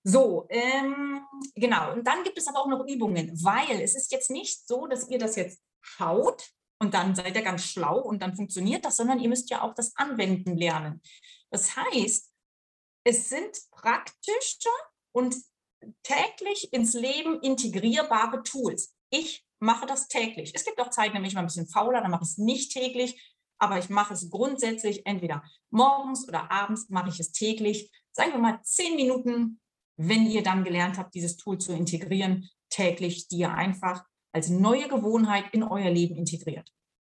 So, 0.04 0.48
ähm, 0.50 1.22
genau. 1.56 1.94
Und 1.94 2.08
dann 2.08 2.24
gibt 2.24 2.38
es 2.38 2.48
aber 2.48 2.60
auch 2.60 2.68
noch 2.68 2.86
Übungen, 2.88 3.32
weil 3.44 3.82
es 3.82 3.96
ist 3.96 4.12
jetzt 4.12 4.32
nicht 4.32 4.68
so, 4.68 4.88
dass 4.88 5.10
ihr 5.10 5.20
das 5.20 5.36
jetzt 5.36 5.62
schaut 5.82 6.50
und 6.80 6.94
dann 6.94 7.16
seid 7.16 7.36
ihr 7.36 7.42
ganz 7.42 7.64
schlau 7.64 8.00
und 8.00 8.22
dann 8.22 8.36
funktioniert 8.36 8.86
das, 8.86 8.98
sondern 8.98 9.20
ihr 9.20 9.30
müsst 9.30 9.50
ja 9.50 9.62
auch 9.62 9.74
das 9.74 9.96
Anwenden 9.98 10.56
lernen. 10.56 11.02
Das 11.52 11.76
heißt, 11.76 12.32
es 13.04 13.30
sind 13.30 13.58
praktische 13.72 14.70
und 15.12 15.36
täglich 16.04 16.72
ins 16.74 16.94
Leben 16.94 17.42
integrierbare 17.42 18.44
Tools. 18.44 18.96
Ich 19.10 19.46
mache 19.60 19.86
das 19.86 20.08
täglich. 20.08 20.54
Es 20.56 20.66
gibt 20.66 20.80
auch 20.80 20.90
Zeiten, 20.90 21.14
da 21.14 21.20
bin 21.20 21.28
ich 21.28 21.34
mal 21.34 21.42
ein 21.42 21.48
bisschen 21.48 21.68
fauler, 21.68 22.02
dann 22.02 22.12
mache 22.12 22.24
ich 22.24 22.30
es 22.30 22.38
nicht 22.38 22.72
täglich, 22.72 23.36
aber 23.58 23.78
ich 23.78 23.90
mache 23.90 24.14
es 24.14 24.30
grundsätzlich 24.30 25.06
entweder 25.06 25.44
morgens 25.70 26.28
oder 26.28 26.50
abends 26.52 26.90
mache 26.90 27.10
ich 27.10 27.20
es 27.20 27.32
täglich. 27.32 27.92
Sagen 28.12 28.32
wir 28.32 28.40
mal 28.40 28.62
zehn 28.64 28.96
Minuten 28.96 29.60
wenn 30.00 30.26
ihr 30.26 30.44
dann 30.44 30.64
gelernt 30.64 30.98
habt, 30.98 31.14
dieses 31.14 31.36
Tool 31.36 31.58
zu 31.58 31.74
integrieren, 31.74 32.50
täglich, 32.70 33.28
die 33.28 33.40
ihr 33.40 33.54
einfach 33.54 34.06
als 34.32 34.50
neue 34.50 34.88
Gewohnheit 34.88 35.46
in 35.52 35.64
euer 35.64 35.90
Leben 35.90 36.16
integriert. 36.16 36.72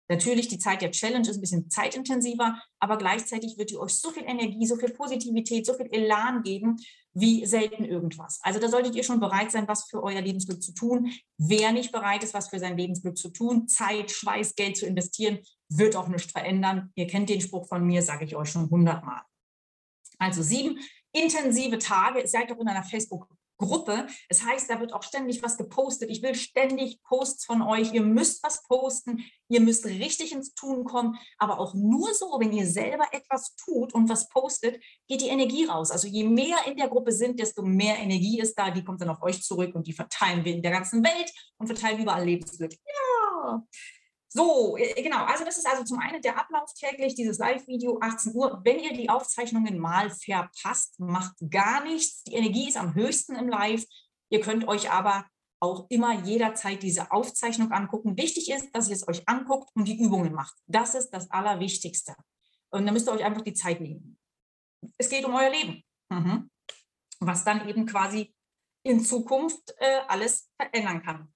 Natürlich, 0.09 0.47
die 0.47 0.57
Zeit 0.57 0.81
der 0.81 0.91
Challenge 0.91 1.29
ist 1.29 1.37
ein 1.37 1.41
bisschen 1.41 1.69
zeitintensiver, 1.69 2.61
aber 2.79 2.97
gleichzeitig 2.97 3.57
wird 3.57 3.69
die 3.69 3.77
euch 3.77 3.93
so 3.93 4.09
viel 4.09 4.23
Energie, 4.23 4.65
so 4.65 4.75
viel 4.75 4.89
Positivität, 4.89 5.65
so 5.65 5.73
viel 5.73 5.87
Elan 5.91 6.41
geben, 6.41 6.75
wie 7.13 7.45
selten 7.45 7.85
irgendwas. 7.85 8.39
Also 8.41 8.59
da 8.59 8.67
solltet 8.67 8.95
ihr 8.95 9.03
schon 9.03 9.19
bereit 9.19 9.51
sein, 9.51 9.67
was 9.67 9.85
für 9.85 10.01
euer 10.01 10.19
Lebensglück 10.19 10.61
zu 10.61 10.73
tun. 10.73 11.11
Wer 11.37 11.71
nicht 11.71 11.91
bereit 11.91 12.23
ist, 12.23 12.33
was 12.33 12.49
für 12.49 12.59
sein 12.59 12.77
Lebensglück 12.77 13.17
zu 13.17 13.29
tun, 13.29 13.67
Zeit, 13.67 14.11
Schweiß, 14.11 14.55
Geld 14.55 14.75
zu 14.75 14.85
investieren, 14.85 15.39
wird 15.69 15.95
auch 15.95 16.07
nichts 16.07 16.31
verändern. 16.31 16.91
Ihr 16.95 17.07
kennt 17.07 17.29
den 17.29 17.41
Spruch 17.41 17.67
von 17.67 17.85
mir, 17.85 18.01
sage 18.01 18.25
ich 18.25 18.35
euch 18.35 18.49
schon 18.49 18.69
hundertmal. 18.69 19.21
Also 20.17 20.43
sieben 20.43 20.77
intensive 21.13 21.77
Tage. 21.77 22.21
Ihr 22.21 22.27
seid 22.27 22.51
auch 22.51 22.59
in 22.59 22.67
einer 22.67 22.83
Facebook-Gruppe. 22.83 24.07
Das 24.29 24.43
heißt, 24.43 24.69
da 24.69 24.79
wird 24.79 24.93
auch 24.93 25.03
ständig 25.03 25.43
was 25.43 25.57
gepostet. 25.57 26.09
Ich 26.09 26.21
will 26.21 26.35
ständig 26.35 27.01
Posts 27.03 27.45
von 27.45 27.61
euch. 27.61 27.93
Ihr 27.93 28.01
müsst 28.01 28.43
was 28.43 28.63
posten. 28.63 29.23
Ihr 29.49 29.61
müsst 29.61 29.85
richtig 29.85 30.31
ins 30.31 30.53
Tun 30.53 30.83
kommen. 30.83 31.17
Aber 31.37 31.59
auch 31.59 31.73
nur 31.73 32.13
so, 32.13 32.37
wenn 32.39 32.53
ihr 32.53 32.67
selber 32.67 33.05
etwas 33.11 33.55
tut 33.55 33.93
und 33.93 34.09
was 34.09 34.29
postet, 34.29 34.83
geht 35.07 35.21
die 35.21 35.27
Energie 35.27 35.65
raus. 35.65 35.91
Also 35.91 36.07
je 36.07 36.23
mehr 36.23 36.57
in 36.67 36.77
der 36.77 36.87
Gruppe 36.87 37.11
sind, 37.11 37.39
desto 37.39 37.61
mehr 37.61 37.97
Energie 37.97 38.39
ist 38.39 38.55
da. 38.55 38.71
Die 38.71 38.83
kommt 38.83 39.01
dann 39.01 39.09
auf 39.09 39.21
euch 39.21 39.41
zurück 39.43 39.75
und 39.75 39.87
die 39.87 39.93
verteilen 39.93 40.43
wir 40.45 40.53
in 40.53 40.61
der 40.61 40.71
ganzen 40.71 41.03
Welt 41.03 41.31
und 41.57 41.67
verteilen 41.67 42.01
überall 42.01 42.25
Lebensglück. 42.25 42.73
Ja. 42.73 43.63
So, 44.33 44.77
äh, 44.77 45.01
genau. 45.01 45.25
Also 45.25 45.43
das 45.43 45.57
ist 45.57 45.67
also 45.67 45.83
zum 45.83 45.99
einen 45.99 46.21
der 46.21 46.39
Ablauf 46.39 46.73
täglich, 46.73 47.15
dieses 47.15 47.37
Live-Video 47.37 47.99
18 48.01 48.33
Uhr. 48.33 48.61
Wenn 48.63 48.79
ihr 48.79 48.93
die 48.93 49.09
Aufzeichnungen 49.09 49.77
mal 49.77 50.09
verpasst, 50.09 50.99
macht 50.99 51.35
gar 51.49 51.83
nichts. 51.83 52.23
Die 52.23 52.35
Energie 52.35 52.69
ist 52.69 52.77
am 52.77 52.95
höchsten 52.95 53.35
im 53.35 53.49
Live. 53.49 53.83
Ihr 54.29 54.39
könnt 54.39 54.67
euch 54.67 54.89
aber 54.89 55.25
auch 55.59 55.85
immer 55.89 56.23
jederzeit 56.23 56.81
diese 56.81 57.11
Aufzeichnung 57.11 57.71
angucken. 57.71 58.17
Wichtig 58.17 58.49
ist, 58.49 58.73
dass 58.73 58.87
ihr 58.87 58.95
es 58.95 59.07
euch 59.07 59.27
anguckt 59.27 59.69
und 59.75 59.85
die 59.85 60.01
Übungen 60.01 60.33
macht. 60.33 60.55
Das 60.65 60.95
ist 60.95 61.09
das 61.09 61.29
Allerwichtigste. 61.29 62.15
Und 62.69 62.85
dann 62.85 62.93
müsst 62.93 63.09
ihr 63.09 63.11
euch 63.11 63.25
einfach 63.25 63.41
die 63.41 63.53
Zeit 63.53 63.81
nehmen. 63.81 64.17
Es 64.97 65.09
geht 65.09 65.25
um 65.25 65.35
euer 65.35 65.49
Leben, 65.49 65.83
mhm. 66.09 66.49
was 67.19 67.43
dann 67.43 67.67
eben 67.67 67.85
quasi 67.85 68.33
in 68.83 69.03
Zukunft 69.03 69.75
äh, 69.77 69.99
alles 70.07 70.49
verändern 70.55 71.03
kann. 71.03 71.33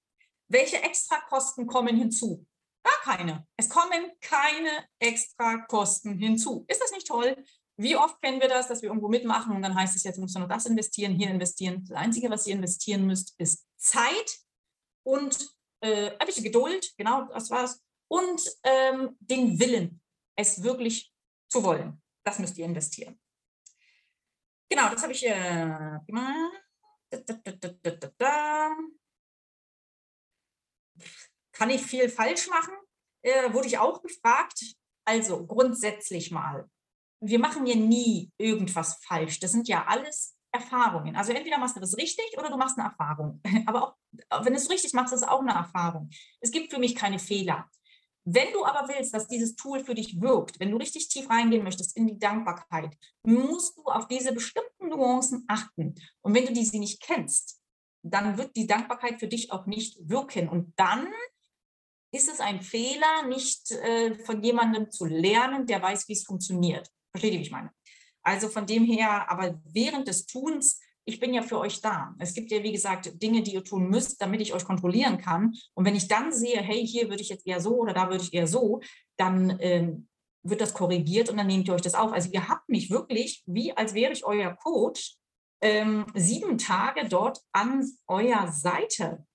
Welche 0.48 0.82
Extrakosten 0.82 1.68
kommen 1.68 1.98
hinzu? 1.98 2.48
Gar 2.86 3.16
keine. 3.16 3.48
Es 3.58 3.68
kommen 3.68 4.12
keine 4.22 4.86
extra 5.00 5.58
Kosten 5.66 6.20
hinzu. 6.20 6.66
Ist 6.68 6.82
das 6.82 6.92
nicht 6.92 7.08
toll? 7.08 7.36
Wie 7.78 7.96
oft 7.96 8.22
kennen 8.22 8.40
wir 8.40 8.48
das, 8.48 8.68
dass 8.68 8.84
wir 8.84 8.90
irgendwo 8.90 9.10
mitmachen 9.10 9.56
und 9.56 9.64
dann 9.64 9.74
heißt 9.74 9.96
es, 9.96 10.04
jetzt 10.04 10.20
müsst 10.20 10.38
ihr 10.38 10.42
noch 10.42 10.48
das 10.48 10.68
investieren, 10.68 11.14
hier 11.14 11.32
investieren. 11.32 11.84
Das 11.90 11.98
Einzige, 11.98 12.30
was 12.30 12.46
ihr 12.46 12.54
investieren 12.54 13.08
müsst, 13.08 13.34
ist 13.40 13.66
Zeit 13.78 14.38
und 15.04 15.50
äh, 15.82 16.12
ein 16.18 16.28
bisschen 16.28 16.44
Geduld, 16.44 16.94
genau, 16.96 17.24
das 17.34 17.50
war's. 17.50 17.84
Und 18.08 18.42
ähm, 18.64 19.18
den 19.20 19.60
Willen, 19.60 20.00
es 20.38 20.62
wirklich 20.62 21.12
zu 21.50 21.64
wollen. 21.64 22.02
Das 22.24 22.38
müsst 22.38 22.58
ihr 22.58 22.66
investieren. 22.66 23.20
Genau, 24.70 24.90
das 24.90 25.02
habe 25.02 25.14
ich 25.14 25.26
äh, 25.26 26.00
gemacht. 26.06 26.62
Kann 31.56 31.70
ich 31.70 31.82
viel 31.82 32.10
falsch 32.10 32.48
machen? 32.50 32.74
Äh, 33.24 33.54
wurde 33.54 33.68
ich 33.68 33.78
auch 33.78 34.02
gefragt. 34.02 34.76
Also 35.06 35.46
grundsätzlich 35.46 36.32
mal. 36.32 36.70
Wir 37.22 37.40
machen 37.40 37.66
ja 37.66 37.76
nie 37.76 38.32
irgendwas 38.38 39.00
falsch. 39.04 39.40
Das 39.40 39.52
sind 39.52 39.68
ja 39.68 39.86
alles 39.88 40.36
Erfahrungen. 40.52 41.16
Also 41.16 41.32
entweder 41.32 41.58
machst 41.58 41.76
du 41.76 41.80
das 41.80 41.98
richtig 41.98 42.26
oder 42.38 42.50
du 42.50 42.58
machst 42.58 42.78
eine 42.78 42.90
Erfahrung. 42.90 43.42
Aber 43.66 43.96
auch 44.30 44.46
wenn 44.46 44.54
du 44.54 44.60
es 44.60 44.70
richtig 44.70 44.94
machst, 44.94 45.14
ist 45.14 45.22
es 45.22 45.28
auch 45.28 45.42
eine 45.42 45.54
Erfahrung. 45.54 46.10
Es 46.42 46.52
gibt 46.52 46.72
für 46.72 46.80
mich 46.80 46.96
keine 46.96 47.20
Fehler. 47.20 47.70
Wenn 48.28 48.52
du 48.54 48.66
aber 48.66 48.88
willst, 48.88 49.14
dass 49.14 49.28
dieses 49.28 49.56
Tool 49.56 49.82
für 49.82 49.94
dich 49.94 50.20
wirkt, 50.20 50.60
wenn 50.60 50.72
du 50.72 50.78
richtig 50.78 51.10
tief 51.10 51.30
reingehen 51.30 51.64
möchtest 51.64 51.96
in 51.96 52.08
die 52.08 52.18
Dankbarkeit, 52.18 52.98
musst 53.24 53.78
du 53.78 53.84
auf 53.84 54.08
diese 54.08 54.34
bestimmten 54.34 54.90
Nuancen 54.90 55.46
achten. 55.48 55.94
Und 56.22 56.34
wenn 56.34 56.48
du 56.48 56.52
diese 56.52 56.80
nicht 56.80 57.04
kennst, 57.04 57.62
dann 58.02 58.40
wird 58.40 58.56
die 58.56 58.66
Dankbarkeit 58.66 59.20
für 59.20 59.28
dich 59.28 59.52
auch 59.52 59.68
nicht 59.68 60.10
wirken. 60.10 60.50
Und 60.50 60.74
dann 60.76 61.08
ist 62.16 62.30
es 62.30 62.40
ein 62.40 62.62
Fehler, 62.62 63.28
nicht 63.28 63.72
äh, 63.72 64.16
von 64.26 64.42
jemandem 64.42 64.90
zu 64.90 65.06
lernen, 65.06 65.66
der 65.66 65.82
weiß, 65.82 66.08
wie 66.08 66.14
es 66.14 66.24
funktioniert. 66.24 66.90
Versteht 67.12 67.34
ihr, 67.34 67.40
wie 67.40 67.44
ich 67.44 67.52
meine? 67.52 67.72
Also 68.24 68.50
von 68.50 68.66
dem 68.66 68.86
her, 68.86 69.30
aber 69.30 69.62
während 69.66 70.08
des 70.08 70.26
Tuns 70.26 70.80
ich 71.06 71.20
bin 71.20 71.34
ja 71.34 71.44
für 71.44 71.60
euch 71.60 71.82
da. 71.82 72.16
Es 72.18 72.34
gibt 72.34 72.52
ja, 72.52 72.64
wie 72.64 72.72
gesagt, 72.72 73.22
Dinge, 73.22 73.44
die 73.44 73.54
ihr 73.54 73.64
tun 73.64 73.90
müsst, 73.90 74.20
damit 74.22 74.42
ich 74.42 74.54
euch 74.54 74.66
kontrollieren 74.66 75.20
kann. 75.20 75.54
Und 75.76 75.86
wenn 75.86 75.96
ich 75.96 76.08
dann 76.08 76.34
sehe, 76.34 76.60
hey, 76.60 76.86
hier 76.86 77.10
würde 77.10 77.22
ich 77.22 77.30
jetzt 77.30 77.46
eher 77.46 77.62
so 77.62 77.78
oder 77.78 77.94
da 77.94 78.10
würde 78.10 78.24
ich 78.24 78.34
eher 78.34 78.48
so, 78.48 78.82
dann 79.16 79.56
ähm, 79.60 80.08
wird 80.42 80.62
das 80.62 80.74
korrigiert 80.74 81.30
und 81.30 81.38
dann 81.38 81.48
nehmt 81.48 81.68
ihr 81.68 81.76
euch 81.76 81.82
das 81.82 81.94
auf. 81.94 82.12
Also 82.12 82.30
ihr 82.32 82.48
habt 82.48 82.68
mich 82.70 82.90
wirklich, 82.90 83.44
wie 83.46 83.72
als 83.72 83.94
wäre 83.94 84.14
ich 84.14 84.26
euer 84.26 84.56
Coach, 84.56 85.16
ähm, 85.62 86.06
sieben 86.16 86.58
Tage 86.58 87.08
dort 87.08 87.40
an 87.52 87.88
eurer 88.08 88.52
Seite. 88.52 89.26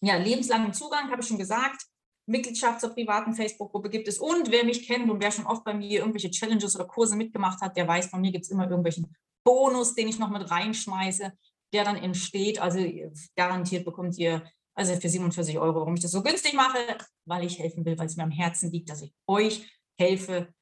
Ja, 0.00 0.16
lebenslangen 0.16 0.72
Zugang, 0.72 1.10
habe 1.10 1.20
ich 1.20 1.28
schon 1.28 1.38
gesagt. 1.38 1.82
Mitgliedschaft 2.26 2.80
zur 2.80 2.90
privaten 2.90 3.34
Facebook-Gruppe 3.34 3.90
gibt 3.90 4.08
es. 4.08 4.18
Und 4.18 4.50
wer 4.50 4.64
mich 4.64 4.86
kennt 4.86 5.10
und 5.10 5.20
wer 5.20 5.32
schon 5.32 5.46
oft 5.46 5.64
bei 5.64 5.74
mir 5.74 6.00
irgendwelche 6.00 6.30
Challenges 6.30 6.76
oder 6.76 6.86
Kurse 6.86 7.16
mitgemacht 7.16 7.60
hat, 7.60 7.76
der 7.76 7.88
weiß, 7.88 8.06
von 8.06 8.20
mir 8.20 8.32
gibt 8.32 8.44
es 8.44 8.50
immer 8.50 8.64
irgendwelchen 8.64 9.14
Bonus, 9.44 9.94
den 9.94 10.08
ich 10.08 10.18
noch 10.18 10.30
mit 10.30 10.50
reinschmeiße, 10.50 11.32
der 11.72 11.84
dann 11.84 11.96
entsteht. 11.96 12.60
Also 12.60 12.78
garantiert 13.36 13.84
bekommt 13.84 14.16
ihr, 14.18 14.44
also 14.74 14.94
für 14.94 15.08
47 15.08 15.58
Euro, 15.58 15.80
warum 15.80 15.94
ich 15.94 16.02
das 16.02 16.12
so 16.12 16.22
günstig 16.22 16.54
mache, 16.54 16.78
weil 17.24 17.44
ich 17.44 17.58
helfen 17.58 17.84
will, 17.84 17.98
weil 17.98 18.06
es 18.06 18.16
mir 18.16 18.22
am 18.22 18.30
Herzen 18.30 18.70
liegt, 18.70 18.88
dass 18.88 19.02
ich 19.02 19.12
euch 19.26 19.68
helfe, 19.98 20.52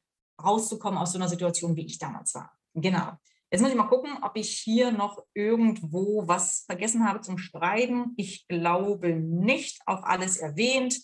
rauszukommen 0.42 0.98
aus 0.98 1.12
so 1.12 1.18
einer 1.18 1.28
Situation, 1.28 1.76
wie 1.76 1.84
ich 1.84 1.98
damals 1.98 2.34
war. 2.34 2.50
Genau. 2.74 3.12
Jetzt 3.50 3.62
muss 3.62 3.70
ich 3.70 3.76
mal 3.76 3.88
gucken, 3.88 4.18
ob 4.22 4.36
ich 4.36 4.50
hier 4.58 4.92
noch 4.92 5.24
irgendwo 5.34 6.22
was 6.26 6.62
vergessen 6.66 7.06
habe 7.06 7.20
zum 7.20 7.36
Schreiben. 7.36 8.14
Ich 8.16 8.46
glaube 8.46 9.14
nicht. 9.14 9.80
Auch 9.86 10.04
alles 10.04 10.36
erwähnt, 10.36 11.00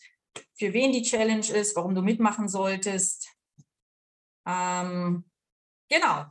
für 0.58 0.72
wen 0.72 0.92
die 0.92 1.02
Challenge 1.02 1.46
ist, 1.46 1.76
warum 1.76 1.94
du 1.94 2.02
mitmachen 2.02 2.48
solltest. 2.48 3.28
Ähm, 4.46 5.24
genau 5.88 6.26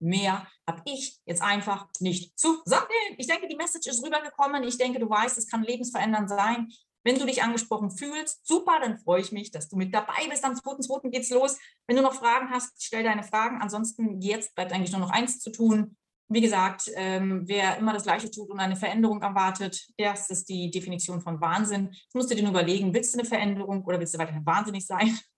mehr 0.00 0.46
habe 0.66 0.82
ich 0.86 1.20
jetzt 1.26 1.42
einfach 1.42 1.88
nicht 2.00 2.38
zu 2.38 2.60
sagen. 2.64 2.88
Ich 3.18 3.26
denke, 3.26 3.46
die 3.48 3.56
Message 3.56 3.86
ist 3.86 4.04
rübergekommen. 4.04 4.64
Ich 4.64 4.78
denke, 4.78 4.98
du 4.98 5.08
weißt, 5.08 5.38
es 5.38 5.46
kann 5.46 5.62
lebensverändernd 5.62 6.28
sein. 6.28 6.68
Wenn 7.02 7.18
du 7.18 7.24
dich 7.24 7.42
angesprochen 7.42 7.90
fühlst, 7.90 8.46
super, 8.46 8.78
dann 8.80 8.98
freue 8.98 9.22
ich 9.22 9.32
mich, 9.32 9.50
dass 9.50 9.68
du 9.68 9.76
mit 9.76 9.94
dabei 9.94 10.26
bist. 10.28 10.44
Am 10.44 10.52
2.2. 10.52 11.10
geht's 11.10 11.30
los. 11.30 11.58
Wenn 11.86 11.96
du 11.96 12.02
noch 12.02 12.14
Fragen 12.14 12.50
hast, 12.50 12.82
stell 12.82 13.02
deine 13.02 13.22
Fragen. 13.22 13.60
Ansonsten 13.62 14.20
jetzt 14.20 14.54
bleibt 14.54 14.72
eigentlich 14.72 14.92
nur 14.92 15.00
noch 15.00 15.10
eins 15.10 15.38
zu 15.38 15.50
tun. 15.50 15.96
Wie 16.32 16.40
gesagt, 16.40 16.88
ähm, 16.94 17.42
wer 17.46 17.76
immer 17.78 17.92
das 17.92 18.04
Gleiche 18.04 18.30
tut 18.30 18.50
und 18.50 18.60
eine 18.60 18.76
Veränderung 18.76 19.20
erwartet, 19.20 19.88
das 19.98 20.30
ist 20.30 20.48
die 20.48 20.70
Definition 20.70 21.20
von 21.20 21.40
Wahnsinn. 21.40 21.88
Jetzt 21.90 22.14
musst 22.14 22.30
du 22.30 22.36
dir 22.36 22.42
nur 22.42 22.52
überlegen, 22.52 22.94
willst 22.94 23.12
du 23.12 23.18
eine 23.18 23.28
Veränderung 23.28 23.84
oder 23.84 23.98
willst 23.98 24.14
du 24.14 24.18
weiterhin 24.18 24.46
wahnsinnig 24.46 24.86
sein? 24.86 25.18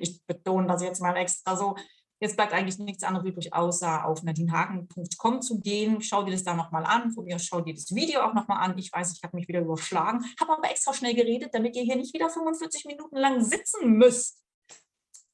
Ich 0.00 0.24
betone 0.24 0.66
das 0.66 0.82
jetzt 0.82 1.02
mal 1.02 1.14
extra 1.16 1.54
so. 1.54 1.76
Jetzt 2.20 2.36
bleibt 2.36 2.54
eigentlich 2.54 2.78
nichts 2.78 3.04
anderes 3.04 3.28
übrig, 3.28 3.52
außer 3.52 4.06
auf 4.06 4.22
nadinehagen.com 4.22 5.42
zu 5.42 5.60
gehen. 5.60 6.00
Schau 6.00 6.22
dir 6.22 6.30
das 6.32 6.42
da 6.42 6.54
nochmal 6.54 6.86
an. 6.86 7.12
Von 7.12 7.26
mir 7.26 7.38
schau 7.38 7.60
dir 7.60 7.74
das 7.74 7.94
Video 7.94 8.22
auch 8.22 8.32
nochmal 8.32 8.64
an. 8.64 8.78
Ich 8.78 8.90
weiß, 8.90 9.12
ich 9.12 9.22
habe 9.22 9.36
mich 9.36 9.46
wieder 9.46 9.60
überschlagen, 9.60 10.24
habe 10.40 10.54
aber 10.54 10.70
extra 10.70 10.94
schnell 10.94 11.14
geredet, 11.14 11.50
damit 11.52 11.76
ihr 11.76 11.82
hier 11.82 11.96
nicht 11.96 12.14
wieder 12.14 12.30
45 12.30 12.86
Minuten 12.86 13.16
lang 13.16 13.44
sitzen 13.44 13.92
müsst. 13.92 14.42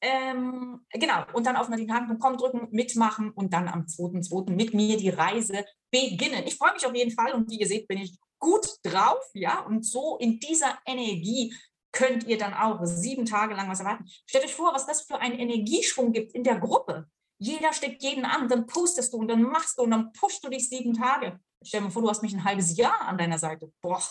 Ähm, 0.07 0.85
genau, 0.91 1.25
und 1.33 1.47
dann 1.47 1.55
auf 1.55 1.67
nadinehagen.com 1.67 2.37
drücken, 2.37 2.67
mitmachen 2.69 3.31
und 3.31 3.51
dann 3.53 3.67
am 3.67 3.85
2.2. 3.85 4.51
mit 4.51 4.75
mir 4.75 4.97
die 4.97 5.09
Reise 5.09 5.65
beginnen. 5.91 6.43
Ich 6.45 6.57
freue 6.57 6.73
mich 6.73 6.85
auf 6.85 6.93
jeden 6.93 7.09
Fall 7.09 7.33
und 7.33 7.49
wie 7.49 7.59
ihr 7.59 7.65
seht, 7.65 7.87
bin 7.87 7.97
ich 7.97 8.15
gut 8.37 8.67
drauf, 8.83 9.23
ja, 9.33 9.61
und 9.61 9.83
so 9.83 10.17
in 10.17 10.39
dieser 10.39 10.77
Energie 10.85 11.55
könnt 11.91 12.25
ihr 12.25 12.37
dann 12.37 12.53
auch 12.53 12.81
sieben 12.83 13.25
Tage 13.25 13.55
lang 13.55 13.67
was 13.67 13.79
erwarten. 13.79 14.05
Stellt 14.27 14.45
euch 14.45 14.53
vor, 14.53 14.75
was 14.75 14.85
das 14.85 15.01
für 15.01 15.17
einen 15.17 15.39
Energieschwung 15.39 16.11
gibt 16.11 16.35
in 16.35 16.43
der 16.43 16.59
Gruppe. 16.59 17.09
Jeder 17.39 17.73
steckt 17.73 18.03
jeden 18.03 18.25
an, 18.25 18.47
dann 18.47 18.67
postest 18.67 19.11
du 19.11 19.17
und 19.17 19.27
dann 19.27 19.41
machst 19.41 19.79
du 19.79 19.83
und 19.83 19.91
dann 19.91 20.11
pushst 20.11 20.43
du 20.43 20.49
dich 20.49 20.69
sieben 20.69 20.93
Tage. 20.93 21.39
Stell 21.63 21.79
dir 21.79 21.85
mal 21.85 21.91
vor, 21.91 22.03
du 22.03 22.09
hast 22.09 22.21
mich 22.21 22.33
ein 22.33 22.43
halbes 22.43 22.77
Jahr 22.77 23.01
an 23.01 23.17
deiner 23.17 23.39
Seite. 23.39 23.71
Boah, 23.81 24.03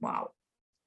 wow. 0.00 0.30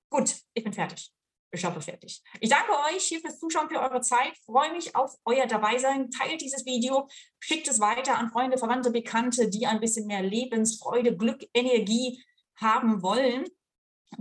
Gut, 0.09 0.35
ich 0.53 0.63
bin 0.65 0.73
fertig. 0.73 1.13
Ich 1.51 1.63
habe 1.63 1.81
fertig. 1.81 2.21
Ich 2.41 2.49
danke 2.49 2.71
euch 2.93 3.03
hier 3.03 3.21
fürs 3.21 3.39
Zuschauen, 3.39 3.69
für 3.69 3.79
eure 3.79 4.01
Zeit. 4.01 4.37
Freue 4.45 4.71
mich 4.73 4.95
auf 4.95 5.15
euer 5.23 5.45
Dabeisein. 5.45 6.11
Teilt 6.11 6.41
dieses 6.41 6.65
Video, 6.65 7.07
schickt 7.39 7.67
es 7.67 7.79
weiter 7.79 8.17
an 8.17 8.29
Freunde, 8.29 8.57
Verwandte, 8.57 8.91
Bekannte, 8.91 9.49
die 9.49 9.65
ein 9.65 9.79
bisschen 9.79 10.07
mehr 10.07 10.21
Lebensfreude, 10.21 11.15
Glück, 11.15 11.47
Energie 11.53 12.21
haben 12.57 13.01
wollen. 13.01 13.45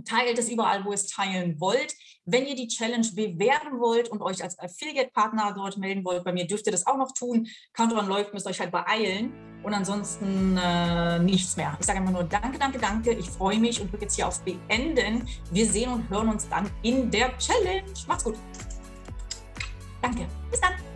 Teilt 0.05 0.37
es 0.37 0.49
überall, 0.49 0.83
wo 0.85 0.89
ihr 0.89 0.95
es 0.95 1.07
teilen 1.07 1.59
wollt. 1.59 1.93
Wenn 2.25 2.45
ihr 2.45 2.55
die 2.55 2.67
Challenge 2.67 3.07
bewerben 3.13 3.79
wollt 3.79 4.09
und 4.09 4.21
euch 4.21 4.43
als 4.43 4.59
Affiliate-Partner 4.59 5.53
dort 5.55 5.77
melden 5.77 6.03
wollt, 6.03 6.23
bei 6.23 6.33
mir 6.33 6.45
dürft 6.45 6.65
ihr 6.65 6.71
das 6.71 6.85
auch 6.85 6.97
noch 6.97 7.13
tun. 7.13 7.47
Countdown 7.73 8.07
läuft, 8.07 8.33
müsst 8.33 8.47
euch 8.47 8.59
halt 8.59 8.71
beeilen. 8.71 9.33
Und 9.63 9.73
ansonsten 9.73 10.57
äh, 10.57 11.19
nichts 11.19 11.57
mehr. 11.57 11.75
Ich 11.79 11.85
sage 11.85 11.99
immer 11.99 12.11
nur 12.11 12.23
Danke, 12.23 12.59
danke, 12.59 12.79
danke. 12.79 13.11
Ich 13.13 13.29
freue 13.29 13.59
mich 13.59 13.81
und 13.81 13.91
drücke 13.91 14.03
jetzt 14.03 14.15
hier 14.15 14.27
auf 14.27 14.41
Beenden. 14.43 15.27
Wir 15.51 15.65
sehen 15.65 15.91
und 15.91 16.09
hören 16.09 16.29
uns 16.29 16.47
dann 16.47 16.69
in 16.83 17.09
der 17.09 17.37
Challenge. 17.37 17.83
Macht's 18.07 18.23
gut. 18.23 18.35
Danke. 20.01 20.27
Bis 20.49 20.61
dann. 20.61 20.86